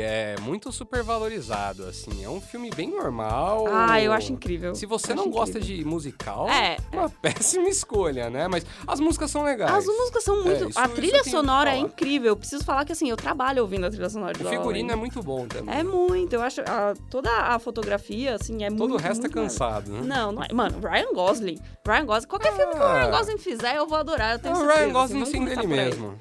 é 0.00 0.36
muito 0.42 0.70
super 0.70 1.02
valorizado, 1.02 1.84
assim. 1.84 2.22
É 2.22 2.28
um 2.28 2.40
filme 2.40 2.70
bem 2.70 2.90
normal. 2.90 3.66
Ah, 3.70 4.00
eu 4.00 4.12
acho 4.12 4.32
incrível. 4.32 4.63
Se 4.74 4.86
você 4.86 5.14
não 5.14 5.28
gosta 5.28 5.60
de 5.60 5.84
musical, 5.84 6.48
é 6.48 6.76
uma 6.92 7.08
péssima 7.10 7.68
escolha, 7.68 8.30
né? 8.30 8.48
Mas 8.48 8.64
as 8.86 9.00
músicas 9.00 9.30
são 9.30 9.42
legais. 9.42 9.72
As 9.72 9.86
músicas 9.86 10.24
são 10.24 10.40
é, 10.40 10.44
muito... 10.44 10.78
a 10.78 10.88
trilha 10.88 11.24
sonora 11.24 11.74
é 11.74 11.78
incrível. 11.78 12.28
Eu 12.28 12.36
preciso 12.36 12.64
falar 12.64 12.84
que, 12.84 12.92
assim, 12.92 13.10
eu 13.10 13.16
trabalho 13.16 13.62
ouvindo 13.62 13.84
a 13.86 13.90
trilha 13.90 14.08
sonora 14.08 14.32
de 14.32 14.44
O 14.44 14.48
figurino 14.48 14.92
é 14.92 14.96
muito 14.96 15.22
bom 15.22 15.46
também. 15.46 15.74
É 15.74 15.82
muito, 15.82 16.32
eu 16.34 16.42
acho. 16.42 16.60
A, 16.62 16.94
toda 17.10 17.30
a 17.30 17.58
fotografia, 17.58 18.36
assim, 18.36 18.62
é 18.62 18.68
Todo 18.68 18.78
muito. 18.78 18.92
Todo 18.92 19.00
o 19.00 19.02
resto 19.02 19.22
muito 19.22 19.38
é 19.38 19.42
cansado, 19.42 19.90
né? 19.90 20.00
Não, 20.04 20.32
não 20.32 20.42
é. 20.42 20.48
Mano, 20.52 20.78
Ryan 20.80 21.12
Gosling. 21.12 21.58
Ryan 21.86 22.06
Gosling. 22.06 22.28
Qualquer 22.28 22.52
ah. 22.52 22.56
filme 22.56 22.72
que 22.72 22.78
o 22.78 22.92
Ryan 22.92 23.10
Gosling 23.10 23.38
fizer, 23.38 23.76
eu 23.76 23.86
vou 23.86 23.98
adorar. 23.98 24.34
Eu 24.34 24.38
tenho 24.38 24.54
o 24.54 24.58
certeza. 24.58 24.78
Ryan 24.78 24.92
Gosling 24.92 25.22
assim, 25.22 25.32
sim 25.32 25.44
dele 25.44 25.66
mesmo. 25.66 26.14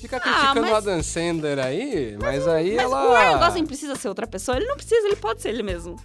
Fica 0.00 0.16
ah, 0.18 0.20
criticando 0.20 0.60
mas... 0.60 0.70
o 0.70 0.74
Adam 0.76 1.02
Sandler 1.02 1.58
aí, 1.58 2.16
mas, 2.20 2.44
mas 2.44 2.48
aí 2.48 2.76
mas 2.76 2.84
ela. 2.84 2.96
Mas 2.96 3.10
o 3.10 3.14
Ryan 3.14 3.38
Gosling 3.38 3.66
precisa 3.66 3.96
ser 3.96 4.08
outra 4.08 4.26
pessoa? 4.26 4.56
Ele 4.56 4.66
não 4.66 4.76
precisa, 4.76 5.06
ele 5.06 5.16
pode 5.16 5.42
ser 5.42 5.48
ele 5.48 5.62
mesmo. 5.62 5.96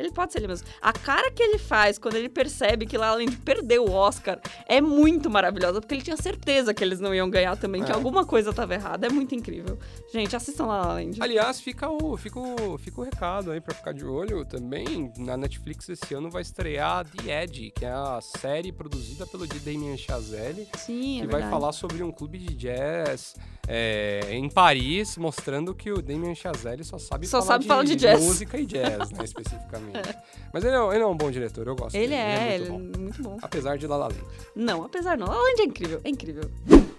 Ele 0.00 0.10
pode 0.10 0.32
ser 0.32 0.38
ele 0.38 0.48
mesmo. 0.48 0.66
A 0.80 0.92
cara 0.92 1.30
que 1.30 1.42
ele 1.42 1.58
faz 1.58 1.98
quando 1.98 2.16
ele 2.16 2.28
percebe 2.28 2.86
que 2.86 2.96
lá 2.96 3.08
além 3.08 3.28
de 3.28 3.36
perder 3.36 3.78
o 3.80 3.90
Oscar 3.90 4.40
é 4.66 4.80
muito 4.80 5.30
maravilhosa, 5.30 5.80
porque 5.80 5.94
ele 5.94 6.02
tinha 6.02 6.16
certeza 6.16 6.72
que 6.72 6.82
eles 6.82 7.00
não 7.00 7.14
iam 7.14 7.28
ganhar 7.28 7.56
também, 7.56 7.82
é. 7.82 7.84
que 7.84 7.92
alguma 7.92 8.24
coisa 8.24 8.50
estava 8.50 8.74
errada. 8.74 9.06
É 9.06 9.10
muito 9.10 9.34
incrível. 9.34 9.78
Gente, 10.12 10.34
assistam 10.34 10.66
lá 10.66 10.90
além 10.90 11.10
de. 11.10 11.22
Aliás, 11.22 11.60
fica 11.60 11.88
o, 11.88 12.16
fica, 12.16 12.38
o, 12.38 12.78
fica 12.78 13.00
o 13.00 13.04
recado 13.04 13.50
aí 13.50 13.60
pra 13.60 13.74
ficar 13.74 13.92
de 13.92 14.04
olho. 14.04 14.44
Também 14.44 15.12
na 15.18 15.36
Netflix 15.36 15.88
esse 15.88 16.14
ano 16.14 16.30
vai 16.30 16.42
estrear 16.42 17.04
The 17.04 17.42
Edge, 17.44 17.70
que 17.70 17.84
é 17.84 17.90
a 17.90 18.20
série 18.20 18.72
produzida 18.72 19.26
pelo 19.26 19.46
Damien 19.46 19.96
Chazelle. 19.96 20.66
Sim, 20.76 21.18
é 21.18 21.20
Que 21.20 21.26
verdade. 21.26 21.42
vai 21.42 21.50
falar 21.50 21.72
sobre 21.72 22.02
um 22.02 22.10
clube 22.10 22.38
de 22.38 22.54
jazz 22.54 23.34
é, 23.68 24.20
em 24.30 24.48
Paris, 24.48 25.16
mostrando 25.16 25.74
que 25.74 25.92
o 25.92 26.02
Damien 26.02 26.34
Chazelle 26.34 26.82
só 26.82 26.98
sabe, 26.98 27.26
só 27.26 27.38
falar, 27.40 27.46
sabe 27.46 27.62
de, 27.62 27.68
falar 27.68 27.84
de 27.84 27.96
jazz. 27.96 28.20
música 28.20 28.58
e 28.58 28.66
jazz, 28.66 29.10
né, 29.10 29.22
especificamente. 29.24 29.89
É. 29.94 30.14
Mas 30.52 30.64
ele 30.64 30.74
é, 30.74 30.94
ele 30.94 31.02
é, 31.02 31.06
um 31.06 31.16
bom 31.16 31.30
diretor, 31.30 31.66
eu 31.66 31.76
gosto 31.76 31.94
ele 31.94 32.08
dele. 32.08 32.20
É, 32.20 32.54
ele 32.54 32.66
é, 32.66 32.68
muito, 32.70 32.82
ele 32.82 32.92
bom. 32.92 33.00
muito 33.02 33.22
bom. 33.22 33.38
Apesar 33.40 33.78
de 33.78 33.86
La 33.86 33.96
La 33.96 34.08
Land. 34.08 34.24
Não, 34.54 34.84
apesar 34.84 35.16
não. 35.16 35.26
La 35.26 35.34
La 35.34 35.42
Land 35.42 35.60
é 35.60 35.64
incrível, 35.64 36.00
é 36.02 36.08
incrível. 36.08 36.50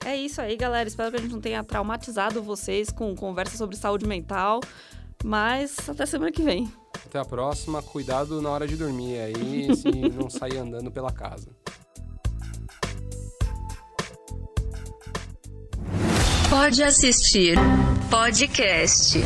É 0.05 0.15
isso 0.15 0.41
aí, 0.41 0.55
galera. 0.55 0.87
Espero 0.87 1.11
que 1.11 1.17
a 1.17 1.19
gente 1.19 1.31
não 1.31 1.41
tenha 1.41 1.63
traumatizado 1.63 2.41
vocês 2.41 2.89
com 2.89 3.15
conversa 3.15 3.57
sobre 3.57 3.75
saúde 3.75 4.07
mental. 4.07 4.61
Mas 5.23 5.77
até 5.87 6.05
semana 6.05 6.31
que 6.31 6.41
vem. 6.41 6.71
Até 7.05 7.19
a 7.19 7.25
próxima. 7.25 7.81
Cuidado 7.81 8.41
na 8.41 8.49
hora 8.49 8.67
de 8.67 8.75
dormir 8.75 9.19
aí, 9.19 9.73
se 9.77 9.89
não 9.91 10.29
sair 10.29 10.57
andando 10.57 10.91
pela 10.91 11.11
casa. 11.11 11.49
Pode 16.49 16.83
assistir 16.83 17.57
podcast. 18.09 19.19